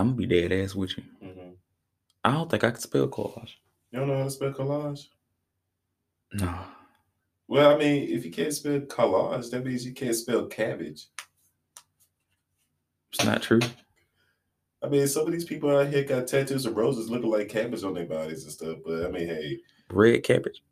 [0.00, 1.04] I'm gonna be dead ass with you.
[1.22, 1.50] hmm
[2.24, 3.54] I don't think I can spell collage.
[3.92, 5.06] You don't know how to spell collage?
[6.32, 6.54] No.
[7.48, 11.06] Well, I mean, if you can't spell collage, that means you can't spell cabbage.
[13.12, 13.60] It's not true.
[14.82, 17.82] I mean, some of these people out here got tattoos of roses looking like cabbage
[17.84, 18.78] on their bodies and stuff.
[18.84, 19.58] But I mean, hey,
[19.90, 20.62] Red cabbage.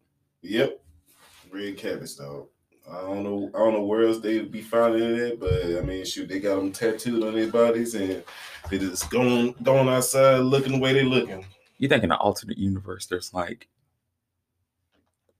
[0.42, 0.80] yep,
[1.50, 2.48] red cabbage though.
[2.91, 3.50] I don't know.
[3.55, 6.41] I don't know where else they would be finding it, but I mean, shoot, they
[6.41, 8.23] got them tattooed on their bodies, and
[8.70, 11.45] they just going going outside looking the way they looking.
[11.78, 13.69] You think in an alternate universe there's like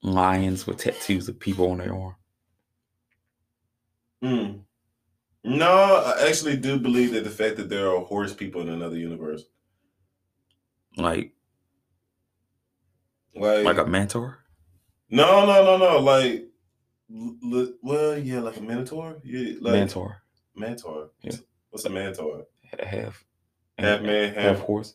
[0.02, 2.16] lions with tattoos of people on their arm?
[4.23, 4.59] Hmm.
[5.45, 8.96] No, I actually do believe that the fact that there are horse people in another
[8.96, 9.45] universe,
[10.96, 11.33] Like
[13.35, 14.45] like, like a mentor?
[15.10, 16.48] no, no, no, no, like,
[17.12, 20.23] l- well, yeah, like a minotaur, yeah, like mentor.
[20.55, 21.11] mentor.
[21.23, 21.37] Yeah.
[21.71, 22.45] What's a mentor?
[22.79, 23.25] Half
[23.79, 24.59] Half man, half half.
[24.61, 24.95] horse.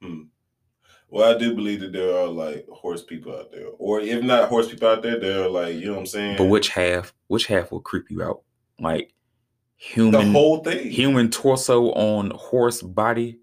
[0.00, 0.22] Hmm.
[1.08, 4.48] Well, I do believe that there are like horse people out there, or if not
[4.48, 6.36] horse people out there, there are like you know what I'm saying.
[6.38, 8.42] But which half which half will creep you out?
[8.78, 9.12] Like
[9.76, 13.40] human, the whole thing, human torso on horse body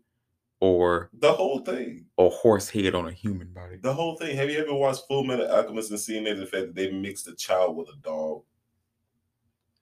[0.61, 3.77] or the whole thing, a horse head on a human body?
[3.81, 4.35] the whole thing.
[4.35, 7.27] Have you ever watched Full Metal Alchemist and seen that the fact that they mixed
[7.27, 8.43] a child with a dog?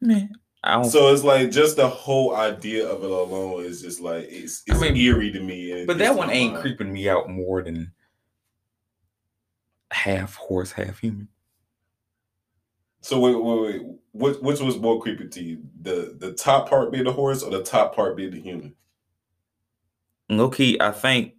[0.02, 0.30] Man,
[0.64, 4.28] I don't So it's like just the whole idea of it alone is just like
[4.30, 5.86] it's, I it's mean, eerie to me.
[5.86, 6.62] But that one ain't mind.
[6.62, 7.92] creeping me out more than
[9.92, 11.28] half horse, half human.
[13.02, 13.98] So wait, wait, wait.
[14.12, 15.64] Which which was more creepy to you?
[15.82, 18.76] The the top part being the horse or the top part being the human?
[20.30, 21.34] Low key, I think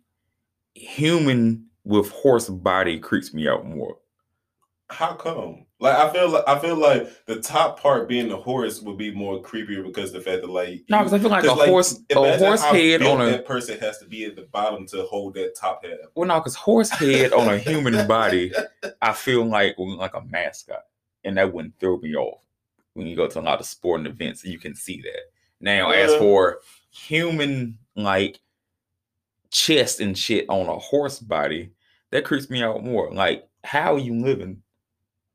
[0.75, 3.97] human with horse body creeps me out more.
[4.91, 5.67] How come?
[5.81, 9.13] Like I feel like I feel like the top part being the horse would be
[9.15, 11.69] more creepier because the fact that like No, because I feel like a 'cause, like,
[11.69, 14.35] horse, a imagine horse how head built on a that person has to be at
[14.35, 15.93] the bottom to hold that top half.
[16.15, 18.51] well, no, because horse head on a human body,
[19.03, 20.85] I feel like like a mascot,
[21.23, 22.43] and that wouldn't throw me off
[22.95, 24.45] when you go to a lot of sporting events.
[24.45, 25.21] You can see that.
[25.61, 26.59] Now, as for
[26.91, 28.41] human like
[29.51, 31.71] chest and shit on a horse body,
[32.11, 33.13] that creeps me out more.
[33.13, 34.63] Like, how are you living?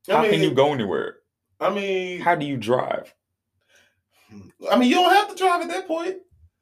[0.08, 1.18] How I mean, can you go anywhere?
[1.60, 3.14] I mean, How do you drive?
[4.70, 6.18] I mean, you don't have to drive at that point.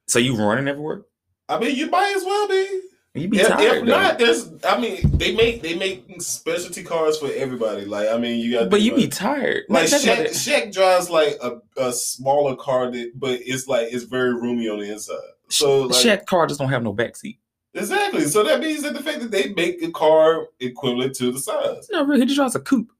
[0.07, 1.03] So you running everywhere?
[1.47, 2.81] I mean, you might as well be.
[3.13, 3.77] You be If, tired.
[3.79, 3.91] if though.
[3.91, 4.49] not, there's.
[4.63, 7.83] I mean, they make they make specialty cars for everybody.
[7.85, 8.69] Like, I mean, you got.
[8.69, 9.63] but you be tired.
[9.67, 14.33] Like Shaq, Shaq drives like a, a smaller car that, but it's like it's very
[14.33, 15.17] roomy on the inside.
[15.49, 17.37] So like, Shaq car just don't have no backseat.
[17.73, 18.25] Exactly.
[18.25, 21.87] So that means that the fact that they make a car equivalent to the size.
[21.91, 22.91] No, really, he just drives a coupe.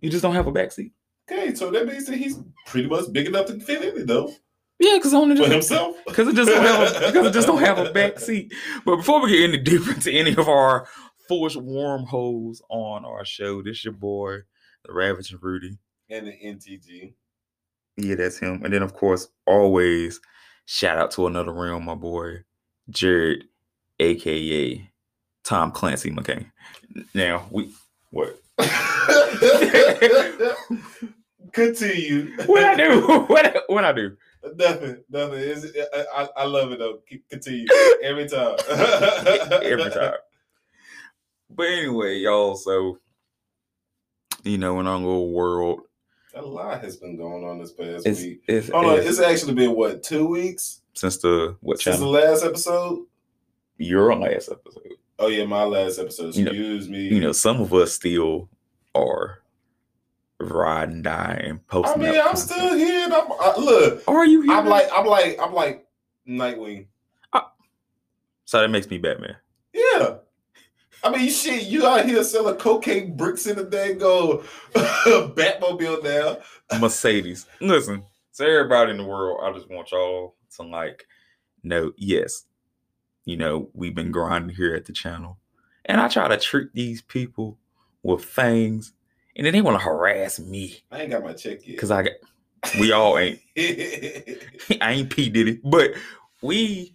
[0.00, 0.92] You just don't have a backseat.
[1.30, 4.32] Okay, so that means that he's pretty much big enough to fit in it though
[4.78, 5.96] Yeah, because only for just himself.
[6.06, 8.52] because it just don't have a, because it just don't have a back seat.
[8.84, 10.86] But before we get any deeper into any of our
[11.28, 14.36] foolish wormholes on our show, this your boy,
[14.84, 15.78] the Ravaging Rudy.
[16.08, 17.14] And the NTG.
[17.96, 18.62] Yeah, that's him.
[18.62, 20.20] And then of course, always
[20.66, 22.44] shout out to another realm, my boy,
[22.90, 23.44] Jared,
[24.00, 24.90] aka
[25.44, 26.50] Tom Clancy McCain.
[27.14, 27.72] Now we
[28.10, 28.40] what?
[31.52, 32.36] Continue.
[32.46, 33.24] What I do?
[33.28, 34.16] What what I do?
[34.54, 35.02] Nothing.
[35.10, 35.38] Nothing.
[35.38, 35.66] It's,
[36.14, 37.00] I, I, love it though.
[37.30, 37.66] Continue
[38.02, 38.56] every time.
[39.62, 40.14] every time.
[41.50, 42.98] But anyway, y'all, so
[44.44, 45.80] you know, in our little world,
[46.34, 48.42] A lot has been going on this past it's week.
[48.46, 52.06] it's, Hold on, it's it's actually been what two weeks since the what since the
[52.06, 53.06] last episode.
[53.78, 54.94] Your last episode.
[55.18, 56.34] Oh yeah, my last episode.
[56.34, 57.08] You know- Excuse me.
[57.08, 58.48] You know, some of us still
[58.94, 59.42] are
[60.38, 62.38] ride and die and I mean, I'm content.
[62.38, 63.04] still here.
[63.04, 64.52] And I'm, I, look, Are you here?
[64.52, 65.86] I'm like, I'm like, I'm like
[66.28, 66.86] Nightwing.
[68.44, 69.36] so that makes me Batman.
[69.72, 70.16] Yeah.
[71.04, 74.42] I mean, shit, you out here selling cocaine bricks in the day, go
[74.74, 76.38] Batmobile now.
[76.78, 77.46] Mercedes.
[77.60, 81.06] Listen, so everybody in the world, I just want y'all to like
[81.62, 82.44] know, yes,
[83.26, 85.36] you know, we've been grinding here at the channel.
[85.84, 87.58] And I try to treat these people
[88.02, 88.92] with things,
[89.36, 90.78] and then they want to harass me.
[90.90, 91.78] I ain't got my check yet.
[91.78, 92.12] Cause I got
[92.80, 93.38] we all ain't
[94.80, 95.92] I ain't P Diddy, but
[96.42, 96.94] we,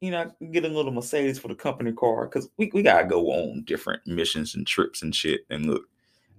[0.00, 3.30] you know, get a little Mercedes for the company car because we, we gotta go
[3.30, 5.42] on different missions and trips and shit.
[5.50, 5.84] And look,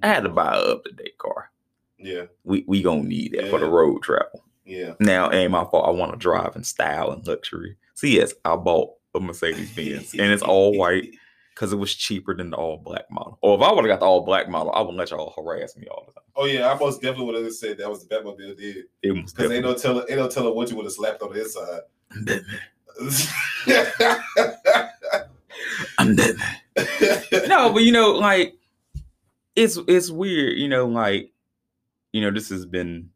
[0.04, 1.52] I had to buy a up to date car.
[1.98, 4.44] yeah, We we gonna need that for the road travel.
[4.66, 4.94] yeah.
[5.00, 5.88] Now, ain't my fault.
[5.88, 7.78] I want to drive in style and luxury.
[7.94, 11.12] So yes, I bought a Mercedes Benz, and it's all white
[11.54, 13.38] because it was cheaper than the all black model.
[13.42, 15.76] Or if I would have got the all black model, I wouldn't let y'all harass
[15.76, 16.24] me all the time.
[16.36, 19.34] Oh yeah, I most definitely would have said that was the Batmobile did It was
[19.34, 21.22] because they definitely don't tell her, they don't tell her what you would have slapped
[21.24, 21.82] on the inside.
[25.98, 26.38] I'm dead.
[26.38, 26.58] Man.
[27.48, 28.54] No, but you know, like
[29.56, 31.32] it's it's weird, you know, like
[32.14, 33.10] you know, this has been,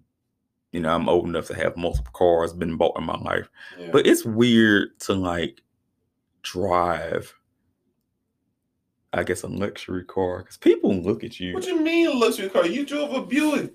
[0.71, 3.89] you know, I'm old enough to have multiple cars been bought in my life, Yeah.
[3.91, 5.61] but it's weird to like
[6.43, 7.33] drive.
[9.13, 11.53] I guess a luxury car because people look at you.
[11.53, 12.65] what do you mean luxury car?
[12.65, 13.73] You drove a Buick.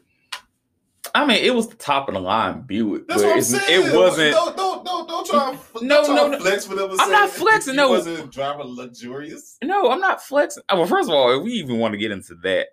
[1.14, 3.84] I mean, it was the top of the line Buick, That's but what I'm saying.
[3.90, 4.32] it wasn't.
[4.32, 5.56] Don't don't don't don't try.
[5.82, 6.38] No, don't try no, no.
[6.40, 6.94] Flex whatever.
[6.98, 7.90] I'm not flexing, You no.
[7.90, 9.58] wasn't driving luxurious.
[9.62, 10.62] No, I'm not flexing.
[10.70, 12.68] uh, Well, first of all, if we even want to get into that,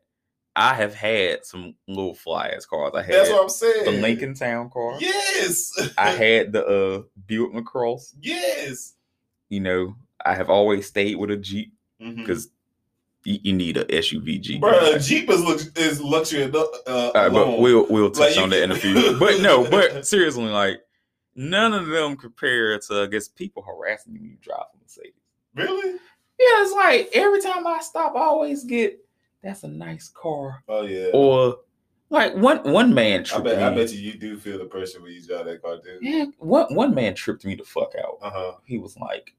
[0.55, 2.93] I have had some little fly ass cars.
[2.95, 3.85] I had That's what I'm saying.
[3.85, 4.95] the Lincoln Town car.
[4.99, 5.71] Yes.
[5.97, 8.15] I had the uh Buick LaCrosse.
[8.21, 8.93] yes.
[9.53, 9.95] You know,
[10.25, 12.50] I have always stayed with a Jeep because
[13.23, 14.61] you, you need a SUV Jeep.
[14.63, 16.44] Bruh, Jeep is lux- is luxury.
[16.44, 17.61] Uh, right, but alone.
[17.61, 19.17] we'll we'll touch Like, on that in a few.
[19.19, 20.81] But no, but seriously, like
[21.35, 25.13] none of them compare to I guess people harassing you when you drive a Mercedes.
[25.55, 25.91] really?
[26.39, 29.00] Yeah, it's like every time I stop, I always get
[29.44, 30.63] that's a nice car.
[30.67, 31.09] Oh yeah.
[31.13, 31.57] Or
[32.09, 33.63] like one one man I tripped bet me.
[33.63, 36.00] I bet you you do feel the pressure when you drive that car, dude.
[36.01, 38.17] Yeah, one one man tripped me the fuck out.
[38.21, 38.51] Uh huh.
[38.65, 39.33] He was like,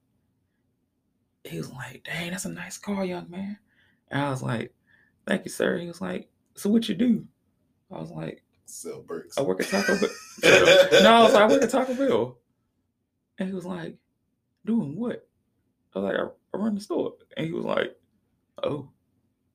[1.44, 3.58] he was like, "Dang, that's a nice car, young man."
[4.10, 4.74] And I was like,
[5.26, 7.26] "Thank you, sir." He was like, "So what you do?"
[7.90, 9.36] I was like, Sell bricks.
[9.38, 10.10] "I work at Taco Bell."
[11.02, 12.38] no, I was like, "I work at Taco Bell,"
[13.38, 13.96] and he was like,
[14.64, 15.28] "Doing what?"
[15.94, 17.96] I was like, "I, I run the store," and he was like,
[18.62, 18.88] "Oh."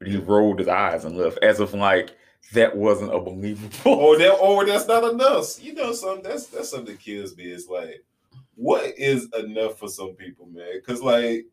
[0.05, 2.15] He rolled his eyes and left, as if like
[2.53, 3.93] that wasn't a believable.
[3.93, 5.61] or that or that's not enough.
[5.61, 7.45] You know, something that's that's something that kills me.
[7.45, 8.05] It's like,
[8.55, 10.73] what is enough for some people, man?
[10.75, 11.45] Because like,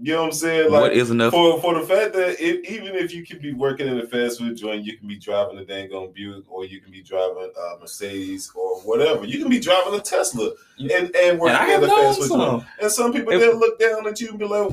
[0.00, 0.70] you know what I'm saying?
[0.70, 1.32] Like, what is enough?
[1.32, 4.38] for for the fact that if, even if you can be working in a fast
[4.38, 7.50] food joint, you can be driving a dang on Buick, or you can be driving
[7.56, 9.24] a Mercedes, or whatever.
[9.24, 12.64] You can be driving a Tesla and and working and in a fast food joint.
[12.80, 14.70] And some people If- they'll look down at you and be like,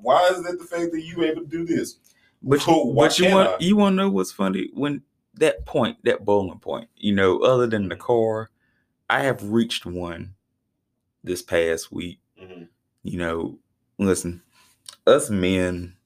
[0.00, 1.96] "Why is that the fact that you able to do this?"
[2.42, 3.56] But you, why but you want I?
[3.60, 5.02] you want to know what's funny when
[5.34, 8.50] that point, that bowling point, you know, other than the car,
[9.08, 10.34] I have reached one
[11.24, 12.20] this past week.
[12.40, 12.68] Mhm.
[13.04, 13.58] You know,
[13.98, 14.42] listen,
[15.06, 15.96] us men,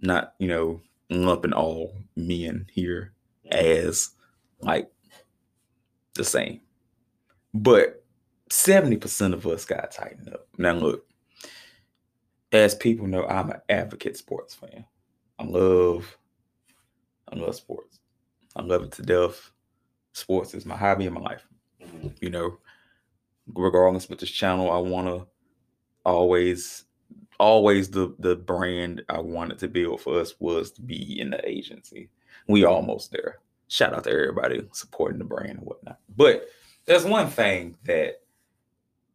[0.00, 0.80] not you know
[1.10, 3.12] lumping all men here
[3.50, 4.10] as
[4.60, 4.90] like
[6.14, 6.60] the same,
[7.54, 8.04] but
[8.50, 10.46] seventy percent of us got to tighten up.
[10.58, 11.06] Now look,
[12.52, 14.84] as people know, I'm an advocate sports fan.
[15.38, 16.16] I love,
[17.28, 17.98] I love sports.
[18.54, 19.50] I love it to death.
[20.12, 21.46] Sports is my hobby in my life.
[21.82, 22.14] Mhm.
[22.20, 22.58] You know,
[23.46, 25.26] regardless with this channel, I want to
[26.04, 26.84] always,
[27.42, 31.46] always the the brand I wanted to build for us was to be in the
[31.46, 32.08] agency.
[32.46, 33.40] We almost there.
[33.66, 35.98] Shout out to everybody supporting the brand and whatnot.
[36.16, 36.48] But
[36.84, 38.20] there's one thing that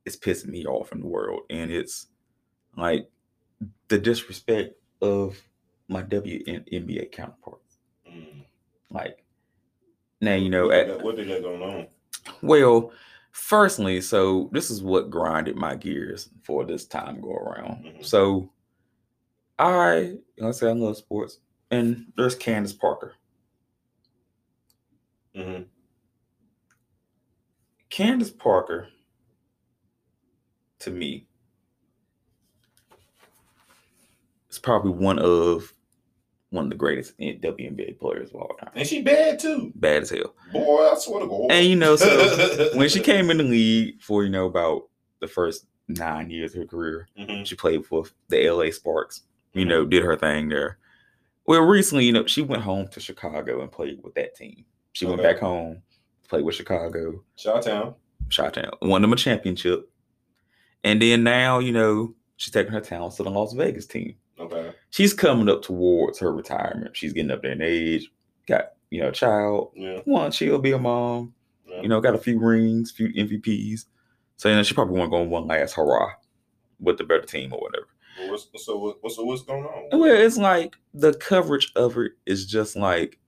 [0.06, 2.08] is pissing me off in the world, and it's
[2.76, 3.10] like
[3.88, 5.42] the disrespect of
[5.88, 7.78] my WNBA counterparts.
[8.10, 8.44] Mhm.
[8.92, 9.24] Like
[10.20, 11.88] now, you know, at, what they got going on?
[12.42, 12.92] well,
[13.38, 17.86] firstly, so this is what grinded my gears for this time go around.
[17.86, 18.06] Mhm.
[18.06, 18.52] So
[19.60, 21.40] I, like I say I love sports,
[21.72, 23.14] and there's Candace Parker.
[25.36, 25.64] hmm
[27.90, 28.90] Candace Parker,
[30.80, 31.28] to me,
[34.50, 35.74] is probably one of
[36.50, 38.72] one of the greatest WNBA players of all time.
[38.76, 40.34] And she bad too, Bad as hell.
[40.54, 40.90] boy.
[40.92, 41.52] I swear to God.
[41.52, 44.84] And you know, so when she came in the league for you know about
[45.20, 47.46] the first nine years of her career, Mhm.
[47.46, 49.24] she played for the LA Sparks.
[49.54, 50.78] You know, did her thing there.
[51.48, 54.66] Well, recently, you know, she went home to Chicago and played with that team.
[54.94, 55.82] She went back home,
[56.28, 57.96] played with Chicago, Chi-Town.
[58.30, 59.90] shot down, won them a championship,
[60.84, 64.16] and then now, you know, she's taking her talents to the Las Vegas team.
[64.40, 64.72] Okay.
[64.90, 66.96] She's coming up towards her retirement.
[66.96, 68.12] She's getting up there in age,
[68.48, 69.72] got you know, a child.
[69.76, 70.00] Yeah.
[70.06, 71.34] One, she'll be a mom.
[71.68, 71.82] yeah.
[71.82, 73.86] You know, got a few rings, few MVPs.
[74.38, 76.12] So you know, she probably want to go on one last hurrah
[76.80, 77.88] with the better team or whatever.
[78.20, 80.00] Well, what's, so what, what's so what's going on?
[80.00, 83.20] Well, it's like the coverage of it is just like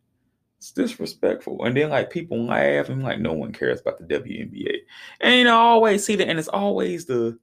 [0.57, 4.77] it's disrespectful, and then like people laugh and like no one cares about the WNBA,
[5.21, 7.37] and you know I always see that, and it's always the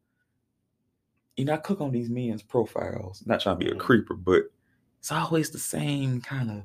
[1.36, 3.78] you know I click on these men's profiles, not trying to be a Mhm.
[3.80, 4.44] creeper, but
[4.98, 6.62] it's always the same kind of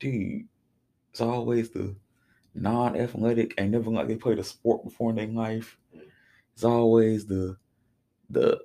[0.00, 0.48] dude.
[1.10, 1.94] It's always the
[2.54, 5.78] non-athletic, ain't never like they played a sport before in their life.
[6.54, 7.56] It's always the
[8.30, 8.60] the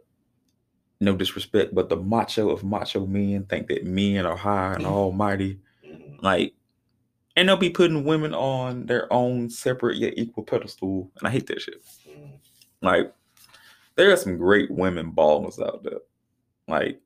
[0.99, 5.59] no disrespect, but the macho of macho men think that men are high and almighty.
[5.85, 6.23] Mhm.
[6.23, 6.55] Like,
[7.35, 11.11] and they'll be putting women on their own separate yet equal pedestal.
[11.19, 11.83] And I hate that shit.
[12.81, 13.13] Like,
[13.97, 15.99] there are some great women ballers out there,
[16.67, 17.01] like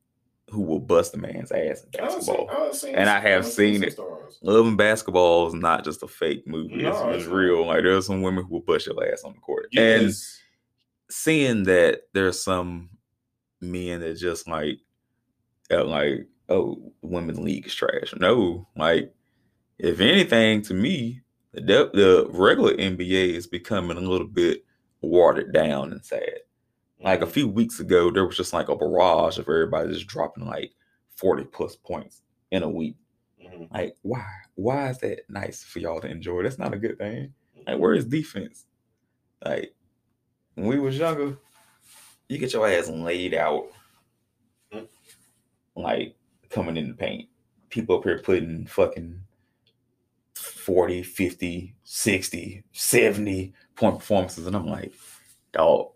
[0.49, 2.49] who will bust a man's ass in I've seen- basketball.
[2.51, 3.93] I've seen- And I have I've seen it.
[3.93, 4.37] stars.
[4.43, 7.65] Love and basketball is not just a fake movie; No, it's, it's real.
[7.65, 10.11] Like there are some women who will bust your ass on the court, and
[11.09, 12.89] seeing that there's some
[13.61, 14.79] men that just like
[15.71, 19.13] uh, like oh women's league is trash no like
[19.77, 21.21] if anything to me
[21.53, 24.65] the the regular nba is becoming a little bit
[25.01, 26.39] watered down and sad
[27.03, 30.45] like a few weeks ago there was just like a barrage of everybody just dropping
[30.45, 30.71] like
[31.15, 32.95] 40 plus points in a week
[33.43, 33.71] Mhm.
[33.73, 37.33] like why why is that nice for y'all to enjoy that's not a good thing
[37.67, 38.65] like, where is defense?
[39.45, 39.75] Like,
[40.55, 41.37] when we was younger,
[42.27, 43.67] you get your ass laid out,
[44.73, 44.87] Mm.
[45.75, 46.15] like
[46.49, 47.29] coming in the paint.
[47.69, 49.21] People up here putting fucking
[50.33, 54.47] 40, 50, 60, 70 point performances.
[54.47, 54.93] And I'm like,
[55.51, 55.90] dog.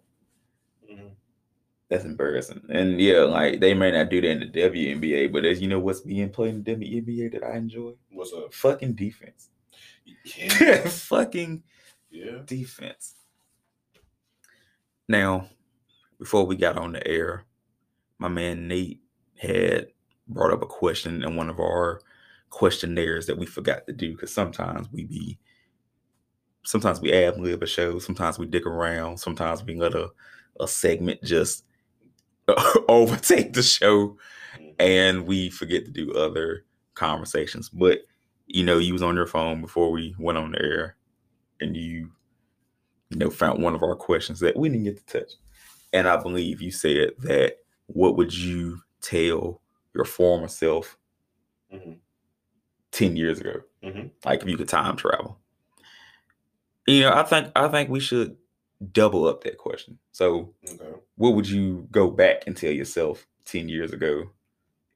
[1.90, 2.62] That's embarrassing.
[2.70, 5.80] And yeah, like they may not do that in the WNBA, but as you know
[5.80, 7.94] what's being played in the WNBA that I enjoy?
[8.12, 8.54] What's up?
[8.54, 9.50] Fucking defense.
[10.24, 10.80] Yeah.
[10.88, 11.64] fucking
[12.10, 12.40] yeah.
[12.46, 13.14] defense.
[15.08, 15.50] Now,
[16.18, 17.46] before we got on the air,
[18.18, 19.02] my man Nate
[19.38, 19.88] had
[20.28, 22.02] brought up a question in one of our
[22.50, 25.38] questionnaires that we forgot to do because sometimes we be
[26.64, 30.10] sometimes we ad lib a show, sometimes we dick around, sometimes we let a,
[30.60, 31.64] a segment just
[32.90, 34.18] overtake the show
[34.80, 37.70] and we forget to do other conversations.
[37.70, 38.02] But
[38.48, 40.98] you know, you was on your phone before we went on the air,
[41.62, 42.12] and you,
[43.10, 45.32] you know, found one of our questions that we didn't get to touch.
[45.94, 49.62] And I believe you said that what would you tell
[49.96, 50.98] your former self
[51.74, 52.00] Mhm.
[52.92, 53.62] 10 years ago?
[53.84, 54.12] Mhm.
[54.26, 55.40] Like if you could time travel.
[56.88, 58.38] You know, I think I think we should
[58.92, 59.98] double up that question.
[60.12, 60.92] So Okay.
[61.16, 64.32] what would you go back and tell yourself 10 years ago?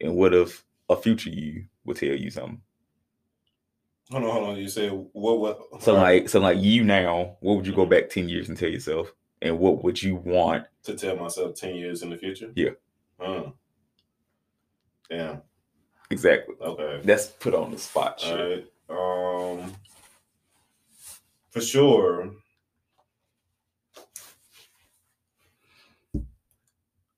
[0.02, 2.62] And what if a future you would tell you something?
[4.12, 4.58] Hold on, hold on.
[4.58, 5.40] You said what?
[5.40, 5.82] What?
[5.84, 8.70] So like so like you now, what would you go back 10 years and tell
[8.70, 9.14] yourself?
[9.42, 10.66] And what would you want?
[10.84, 12.52] to tell myself ten years in the future.
[12.56, 12.72] Yeah.
[13.20, 13.52] Huh.
[15.10, 15.42] Damn.
[16.10, 16.56] Exactly.
[16.60, 17.02] Okay.
[17.04, 18.22] That's put on the spot.
[18.26, 18.66] Right.
[18.90, 19.74] Um.
[21.52, 22.32] For sure.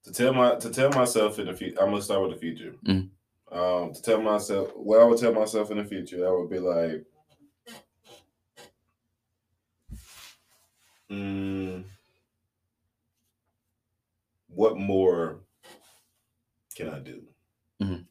[0.06, 2.76] To tell my to tell myself in the future, I'm gonna start with the future.
[2.86, 3.10] Mhm.
[3.52, 6.60] Um, to tell myself, what I would tell myself in the future, I would be
[6.60, 7.06] like,
[11.10, 11.84] mm,
[14.48, 15.42] what more
[16.76, 17.28] can I do?
[17.82, 18.08] Mhm.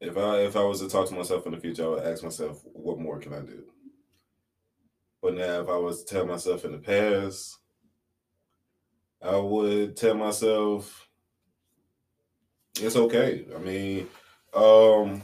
[0.00, 2.22] If I if I was to talk to myself in the future, I would ask
[2.22, 3.64] myself, what more can I do?
[5.20, 7.58] But now, if I was to tell myself in the past,
[9.22, 11.08] I would tell myself
[12.80, 13.46] it's okay.
[13.54, 14.08] I mean,
[14.54, 15.22] um,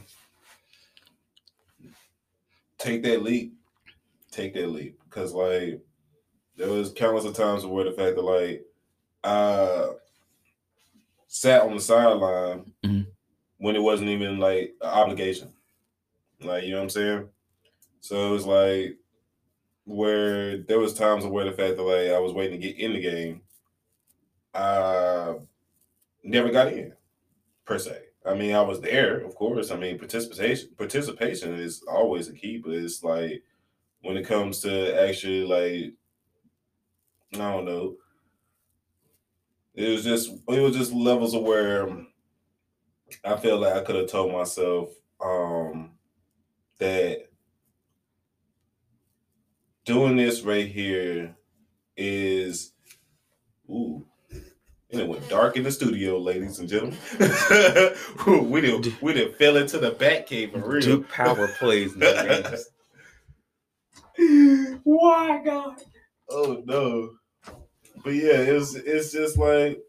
[2.78, 3.54] take that leap,
[4.30, 5.80] take that leap, because like
[6.56, 8.64] there was countless of times where the fact that like
[9.22, 9.92] I
[11.28, 13.06] sat on the sideline Mhm.
[13.58, 15.52] when it wasn't even like an obligation,
[16.40, 17.28] like you know what I'm saying.
[18.00, 18.98] So it was like
[19.84, 22.92] where there was times where the fact that like I was waiting to get in
[22.92, 23.42] the game,
[24.54, 25.34] I
[26.22, 26.94] never got in
[27.66, 28.00] per se.
[28.26, 29.70] I mean, I was there, of course.
[29.70, 33.42] I mean, participation participation is always a key, but it's like
[34.02, 35.94] when it comes to actually like
[37.34, 37.96] I don't know.
[39.74, 41.88] It was just it was just levels of where
[43.24, 45.92] I feel like I could have told myself um
[46.78, 47.28] that
[49.84, 51.36] doing this right here
[51.96, 52.72] is
[53.70, 54.06] ooh
[54.94, 56.98] and it went dark in the studio, ladies and gentlemen.
[58.50, 60.80] we didn't we didn't fell into the back cave for real.
[60.80, 61.94] Duke Power plays.
[64.84, 65.80] Why God?
[66.30, 67.10] Oh no.
[68.02, 69.82] But yeah, it's it's just like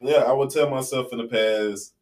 [0.00, 1.94] yeah, I would tell myself in the past,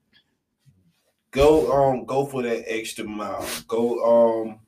[1.30, 3.46] go um go for that extra mile.
[3.66, 4.60] Go um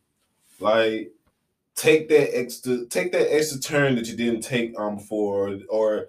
[0.60, 1.12] like
[1.74, 6.06] take that extra take that extra turn that you didn't take um before or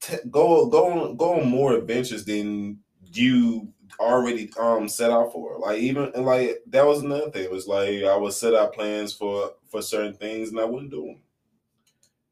[0.00, 2.80] t- go go on go on more adventures than
[3.12, 5.58] you already um set out for.
[5.58, 7.44] Like even and like that was another thing.
[7.44, 10.90] It was like I would set out plans for for certain things and I wouldn't
[10.90, 11.22] do them.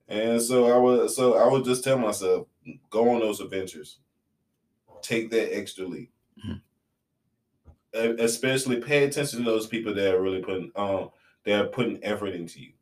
[0.09, 2.47] And so I would so I would just tell myself,
[2.91, 3.99] go on those adventures.
[5.03, 6.13] Take that extra leap.
[6.39, 6.63] Mhm.
[7.95, 11.11] E- Especially pay attention to those people that are really putting um
[11.45, 12.73] that are putting effort into you.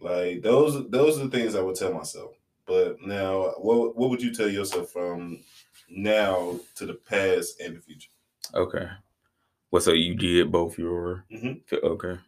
[0.00, 2.37] Like those those are the things I would tell myself.
[2.68, 5.40] But now, what what would you tell yourself from
[5.88, 8.10] now to the past and the future?
[8.54, 8.86] Okay.
[9.70, 11.62] Well, so you did both your Mhm.
[11.72, 12.18] okay.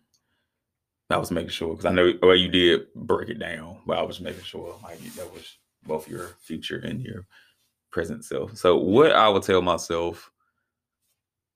[1.11, 4.02] I was making sure because I know well you did break it down, but I
[4.02, 7.26] was making sure like that was both your future and your
[7.90, 8.56] present self.
[8.56, 10.30] So what I would tell myself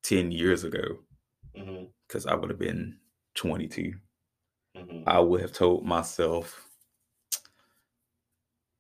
[0.03, 0.99] ten years ago,
[1.57, 1.85] Mm-hmm.
[2.07, 2.99] because I would have been
[3.35, 3.95] twenty two,
[4.77, 5.09] Mm-hmm.
[5.09, 6.64] I would have told myself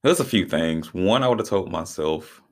[0.05, 0.93] there's a few things.
[0.93, 2.43] One, I would have told myself,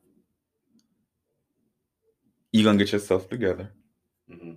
[2.51, 3.71] you're gonna get yourself together.
[4.31, 4.53] Mm-hmm.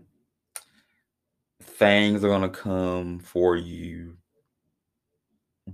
[1.61, 4.15] things are gonna come for you.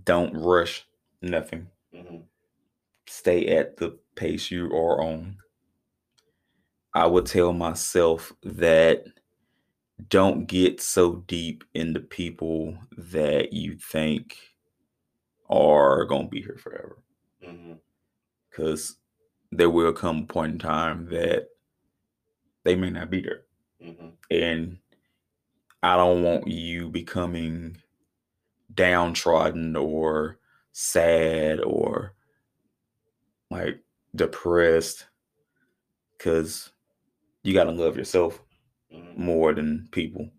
[0.04, 0.88] Don't rush
[1.22, 1.68] nothing.
[1.94, 2.22] Mm-hmm.
[3.08, 5.38] Stay at the pace you are on.
[6.96, 9.06] I would tell myself that
[10.10, 14.36] don't get so deep into people that you think
[15.52, 16.98] are gonna be here forever.
[17.52, 17.74] Mm-hmm.
[18.50, 18.98] Because
[19.52, 21.48] there will come a point in time that
[22.64, 23.42] they may not be there.
[23.84, 24.10] Mm-hmm.
[24.30, 24.78] and
[25.82, 27.78] I don't want you becoming
[28.72, 30.38] downtrodden or
[30.72, 32.14] sad or
[33.50, 33.80] like
[34.16, 35.08] depressed
[36.16, 36.70] because
[37.42, 38.40] you got to love yourself
[38.94, 39.24] Mm-hmm.
[39.24, 40.30] more than people.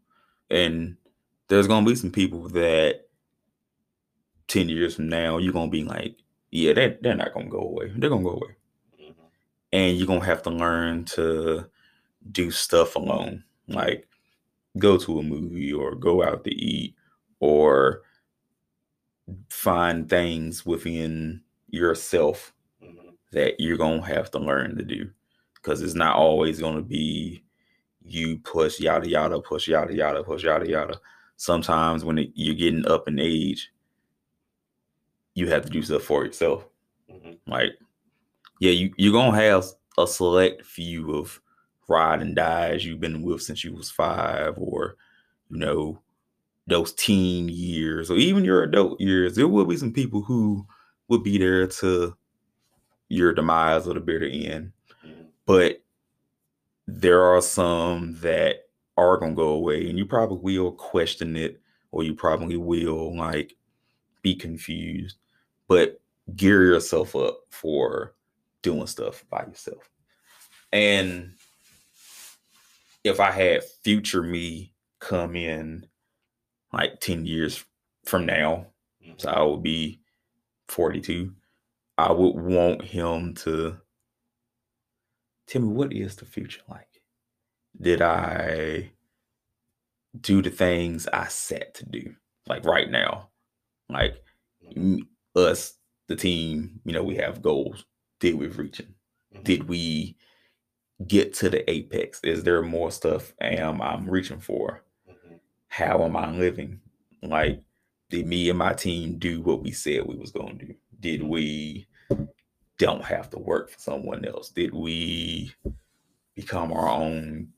[0.51, 0.97] And
[1.49, 3.07] there's going to be some people that
[4.49, 6.17] 10 years from now, you're going to be like,
[6.53, 7.93] yeah, they, they're not going to go away.
[7.97, 8.55] They're going to go away.
[9.03, 9.23] Mm-hmm.
[9.73, 11.67] And you're going to have to learn to
[12.31, 13.43] do stuff alone.
[13.67, 14.07] Like
[14.79, 16.95] go to a movie or go out to eat
[17.41, 18.03] or
[19.49, 23.11] find things within yourself Mm-hmm.
[23.31, 25.09] that you're going to have to learn to do
[25.55, 27.45] because it's not always going to be
[28.05, 30.99] you push yada yada push yada yada push yada yada
[31.37, 33.73] sometimes when it, you're getting up in age
[35.35, 36.65] you have to do stuff for yourself
[37.13, 37.51] Mm-hmm.
[37.51, 37.73] like
[38.61, 39.67] yeah you, you're going to have
[39.99, 41.41] a select few of
[41.89, 44.97] ride and dies you've been with since you was five or
[45.51, 46.01] you know
[46.69, 50.67] those teen years or even your adult years there will be some people who
[51.09, 52.17] would be there to
[53.11, 54.73] your demise or the bitter end
[55.05, 55.23] Mm-hmm.
[55.45, 55.83] but
[56.87, 58.57] there are some that
[58.97, 63.57] are gonna go away and you probably will question it or you probably will like
[64.23, 65.17] be confused
[65.69, 66.01] but
[66.37, 68.15] gear yourself up for
[68.63, 69.91] doing stuff by yourself.
[70.73, 71.33] And
[73.05, 75.87] if i had future me come in
[76.73, 77.65] like 10 years
[78.05, 78.67] from now
[79.17, 80.01] so i would be
[80.69, 81.33] 42
[81.99, 83.77] i would want him to
[85.47, 87.03] tell me what is the future like?
[87.81, 88.91] Did i
[90.21, 92.15] do the things i set to do
[92.47, 93.29] like right now
[93.93, 94.17] like
[95.37, 95.75] us
[96.09, 97.85] the team you know we have goals
[98.21, 98.95] did we reach them
[99.35, 99.45] Mm-hmm.
[99.45, 100.17] did we
[101.07, 105.37] get to the apex is there more stuff am i'm reaching for Mm-hmm.
[105.69, 106.81] how am I living?
[107.23, 107.63] Like,
[108.11, 110.75] did me and my team do what we said we was gonna do?
[111.01, 111.87] Did we
[112.79, 114.51] don't have to work for someone else?
[114.51, 115.53] Did we
[116.35, 117.49] become our own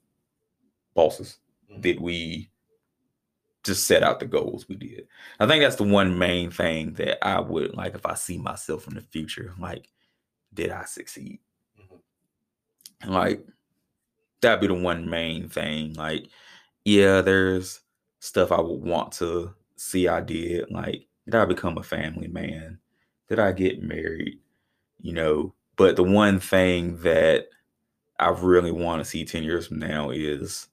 [0.95, 1.39] bosses?
[1.81, 2.51] Did we
[3.65, 5.09] just set out the goals we did?
[5.41, 8.87] I think that's the one main thing that I would like if I see myself
[8.89, 9.55] in the future.
[9.59, 9.91] Like,
[10.55, 11.41] did I succeed?
[11.79, 13.11] Mhm.
[13.11, 13.45] Like,
[14.41, 15.95] that'd be the one main thing.
[15.95, 16.27] Like,
[16.85, 17.81] yeah, there's
[18.21, 20.71] stuff I would want to see I did.
[20.71, 22.79] Like, did I become a family man?
[23.29, 24.41] Did I get married?
[25.01, 27.49] You know, but the one thing that
[28.19, 30.69] I really want to see 10 years from now is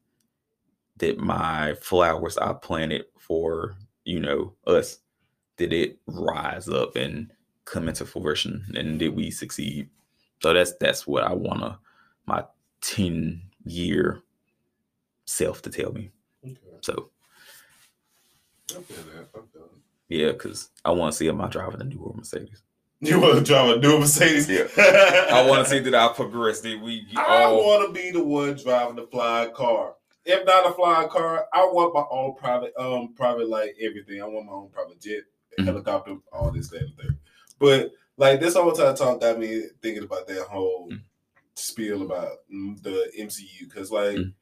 [1.01, 4.99] that my flowers I planted for, you know, us,
[5.57, 7.31] did it rise up and
[7.65, 9.89] come into fruition and did we succeed?
[10.41, 11.79] So that's that's what I wanna
[12.25, 12.45] my
[12.81, 14.21] 10 year
[15.25, 16.11] self to tell me.
[16.45, 16.57] Okay.
[16.81, 17.09] So
[18.69, 19.27] I feel that.
[19.35, 19.71] I feel it.
[20.07, 22.61] yeah, because I want to see am I driving a newer Mercedes.
[23.03, 24.47] You want to drive a new Mercedes?
[24.47, 24.67] Yeah.
[25.31, 26.61] I want to see that I progressed.
[26.61, 29.95] Did we I all want to be the one driving the flying car.
[30.25, 34.21] If not a flying car, I want my own private, um, private like everything.
[34.21, 35.23] I want my own private jet,
[35.57, 35.65] Mhm.
[35.65, 37.17] helicopter, all this, that, and thing.
[37.59, 41.01] But like this whole time talk got me thinking about that whole Mhm.
[41.55, 44.33] spiel about mm, the MCU because like, Mhm.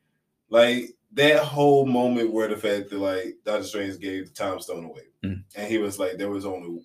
[0.50, 4.84] like that whole moment where the fact that like Doctor Strange gave the time stone
[4.86, 5.44] away, Mhm.
[5.56, 6.84] and he was like, there was only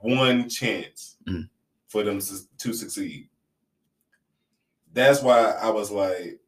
[0.00, 1.48] one chance Mhm.
[1.86, 3.28] for them to, to succeed.
[4.92, 6.40] That's why I was like,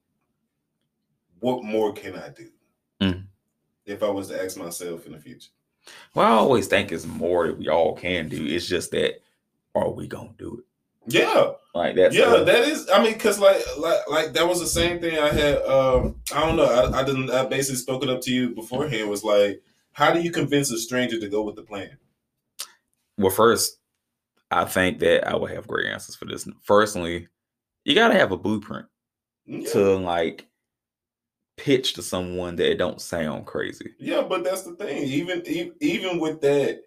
[1.44, 2.48] what more can I do?
[3.02, 3.26] Mhm.
[3.84, 5.50] If I was to ask myself in the future.
[6.14, 8.46] Well, I always think it's more that we all can do.
[8.46, 9.20] It's just that
[9.74, 10.64] are we gonna do it?
[11.06, 12.88] Yeah, Like that's yeah, that is.
[12.88, 15.58] I mean, cause like, like, like that was the same thing I had.
[15.66, 16.64] Um, I don't know.
[16.64, 17.30] I, I didn't.
[17.30, 19.10] I basically spoke it up to you beforehand.
[19.10, 19.60] Was like,
[19.92, 21.98] how do you convince a stranger to go with the plan?
[23.18, 23.78] well, first,
[24.50, 26.48] I think that I would have great answers for this.
[26.62, 27.28] Firstly,
[27.84, 28.86] you gotta have a blueprint
[29.44, 30.46] Yeah, to like
[31.56, 33.90] pitch to someone that it don't sound crazy.
[33.98, 35.02] yeah, but that's the thing.
[35.04, 35.42] Even
[35.80, 36.80] even with that,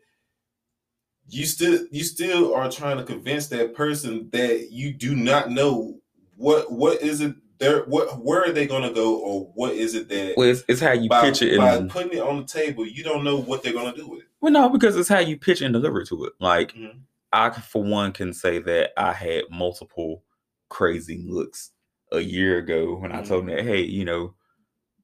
[1.29, 5.99] you still you still are trying to convince that person that you do not know
[6.35, 7.35] what what is it.
[7.59, 10.79] There, what where are they gonna go, or what is it that Well, it's, it's
[10.79, 11.57] how you by, pitch it.
[11.57, 14.19] by And, putting it on the table, you don't know what they're gonna do with
[14.19, 14.27] it.
[14.41, 16.33] well, no, because it's how you pitch and deliver to it.
[16.39, 16.99] Like Mhm.
[17.33, 20.23] I, for one, can say that I had multiple
[20.69, 21.71] crazy looks
[22.11, 24.35] a year ago when I told them that, hey, you know,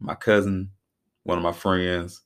[0.04, 0.70] my cousin,
[1.24, 2.22] one of my friends,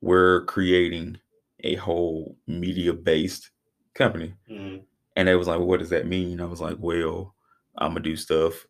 [0.00, 1.18] we're creating
[1.60, 3.50] a whole media based
[3.94, 4.34] company.
[4.50, 4.84] Mhm.
[5.16, 6.40] And they was like, what does that mean?
[6.40, 7.34] I was like, well,
[7.78, 8.66] I'm gonna do stuff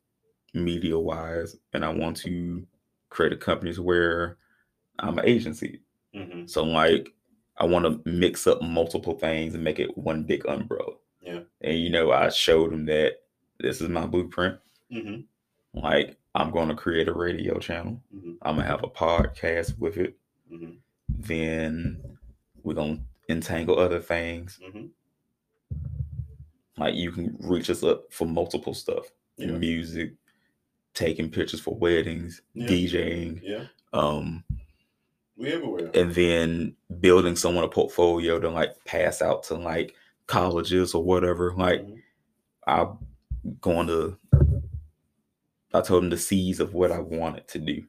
[0.53, 2.67] media wise, and I want to
[3.09, 4.39] create a company where
[4.99, 5.81] I'm an agency.
[6.15, 6.49] Mhm.
[6.49, 7.13] So like
[7.57, 10.95] I want to mix up multiple things and make it one big umbrella.
[11.21, 11.41] Yeah.
[11.63, 13.23] And you know, I showed them that
[13.61, 14.59] this is my blueprint.
[14.93, 15.27] Mhm.
[15.75, 18.01] Like I'm going to create a radio channel.
[18.15, 18.37] Mhm.
[18.43, 20.17] I'm gonna have a podcast with it.
[20.53, 20.79] Mhm.
[21.09, 22.03] Then
[22.63, 24.59] we're gonna entangle other things.
[24.65, 24.91] Mhm.
[26.77, 29.07] Like you can reach us up for multiple stuff.
[29.37, 29.53] Yeah.
[29.53, 30.15] Music,
[30.93, 32.67] taking pictures for weddings, Yeah.
[32.69, 33.67] DJing, Yeah.
[33.93, 34.45] um,
[35.37, 35.91] We everywhere.
[35.95, 39.95] and then building someone a portfolio to like pass out to like
[40.27, 41.53] colleges or whatever.
[41.57, 42.03] Like Mhm.
[42.67, 42.99] I'm
[43.61, 44.19] going to
[45.75, 47.85] I told him the seeds of what I wanted to do.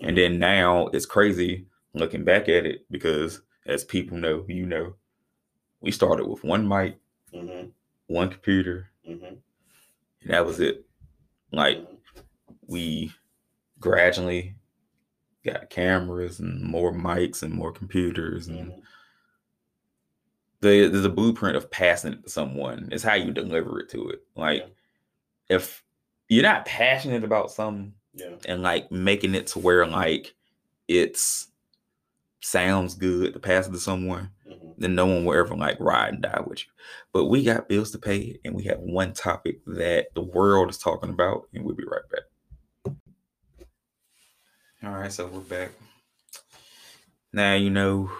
[0.00, 4.94] And then now it's crazy looking back at it because as people know, you know,
[5.80, 6.98] we started with one mic,
[7.32, 7.72] Mhm.
[8.08, 9.38] one computer, Mhm.
[10.22, 10.84] and that was it.
[11.52, 11.98] Like Mhm.
[12.66, 13.12] we
[13.78, 14.56] gradually
[15.44, 18.82] got cameras and more mics and more computers and Mhm.
[20.60, 24.26] the the blueprint of passing it to someone is how you deliver it to it.
[24.34, 25.56] Like Yeah.
[25.56, 25.84] if
[26.28, 28.36] you're not passionate about something Yeah.
[28.46, 30.34] and like making it to where like
[30.88, 31.48] it's
[32.40, 34.74] sounds good to pass it to someone, Mhm.
[34.78, 36.70] then no one will ever like ride and die with you.
[37.12, 40.78] But we got bills to pay and we have one topic that the world is
[40.78, 42.94] talking about, and we'll be right back.
[44.84, 45.70] All right, so we're back.
[47.32, 48.10] Now you know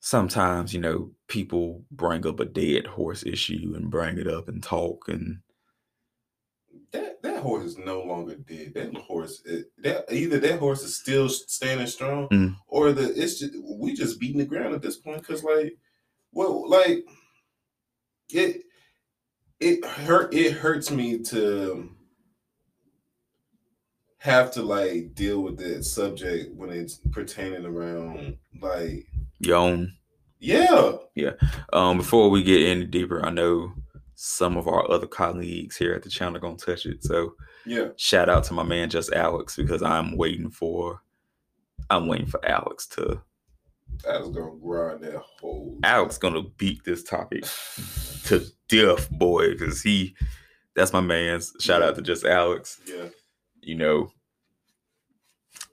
[0.00, 4.62] sometimes you know people bring up a dead horse issue and bring it up and
[4.62, 5.40] talk and
[6.92, 8.72] That that horse is no longer dead.
[8.74, 12.56] That horse, it, that either that horse is still standing strong, Mm.
[12.68, 15.20] or the it's just we just beating the ground at this point.
[15.22, 15.72] Because like,
[16.32, 17.04] well, like
[18.30, 18.62] it
[19.60, 20.34] it hurt.
[20.34, 21.90] It hurts me to
[24.18, 29.04] have to like deal with that subject when it's pertaining around like
[29.40, 29.92] your own
[30.38, 31.32] yeah Yeah.
[31.72, 33.72] Um, before we get any deeper, I know
[34.14, 37.02] some of our other colleagues here at the channel are gonna touch it.
[37.02, 37.34] So
[37.66, 37.88] yeah.
[37.96, 41.02] shout out to my man just Alex because I'm waiting for
[41.90, 43.22] I'm waiting for Alex to
[44.08, 47.44] Alex gonna grind that whole Alex gonna beat this topic
[48.24, 50.14] to death, boy, because he
[50.74, 51.52] that's my man's.
[51.60, 53.08] Shout out to just Alex, yeah.
[53.60, 54.12] You know.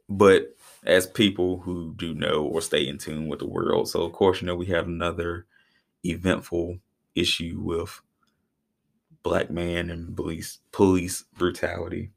[0.08, 4.12] But as people who do know or stay in tune with the world, so of
[4.12, 5.45] course, you know, we had another
[6.04, 6.80] eventful
[7.15, 8.02] issue with
[9.23, 12.12] black man and police police brutality.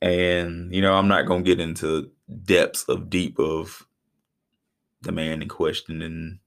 [0.00, 2.10] And you know, I'm not gonna get into
[2.44, 3.86] depths of deep of
[5.02, 6.38] the man in question and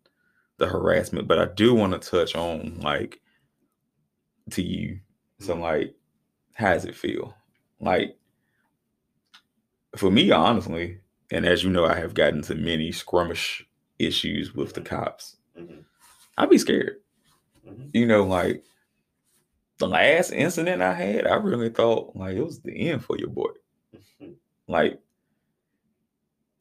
[0.58, 3.22] the harassment, but I do want to touch on like
[4.52, 5.00] to you.
[5.40, 5.96] So like,
[6.54, 7.34] how does it feel?
[7.80, 8.18] Like
[9.96, 11.00] for me, honestly,
[11.32, 13.66] and as you know, I have gotten to many skirmish
[14.00, 15.38] issues with the cops.
[15.58, 15.86] Mhm.
[16.38, 17.02] I'd be scared.
[17.68, 17.90] Mhm.
[17.94, 18.64] You know, like
[19.82, 23.30] the last incident I had, I really thought like it was the end for your
[23.30, 23.50] boy.
[24.22, 24.36] Mhm.
[24.68, 25.00] Like,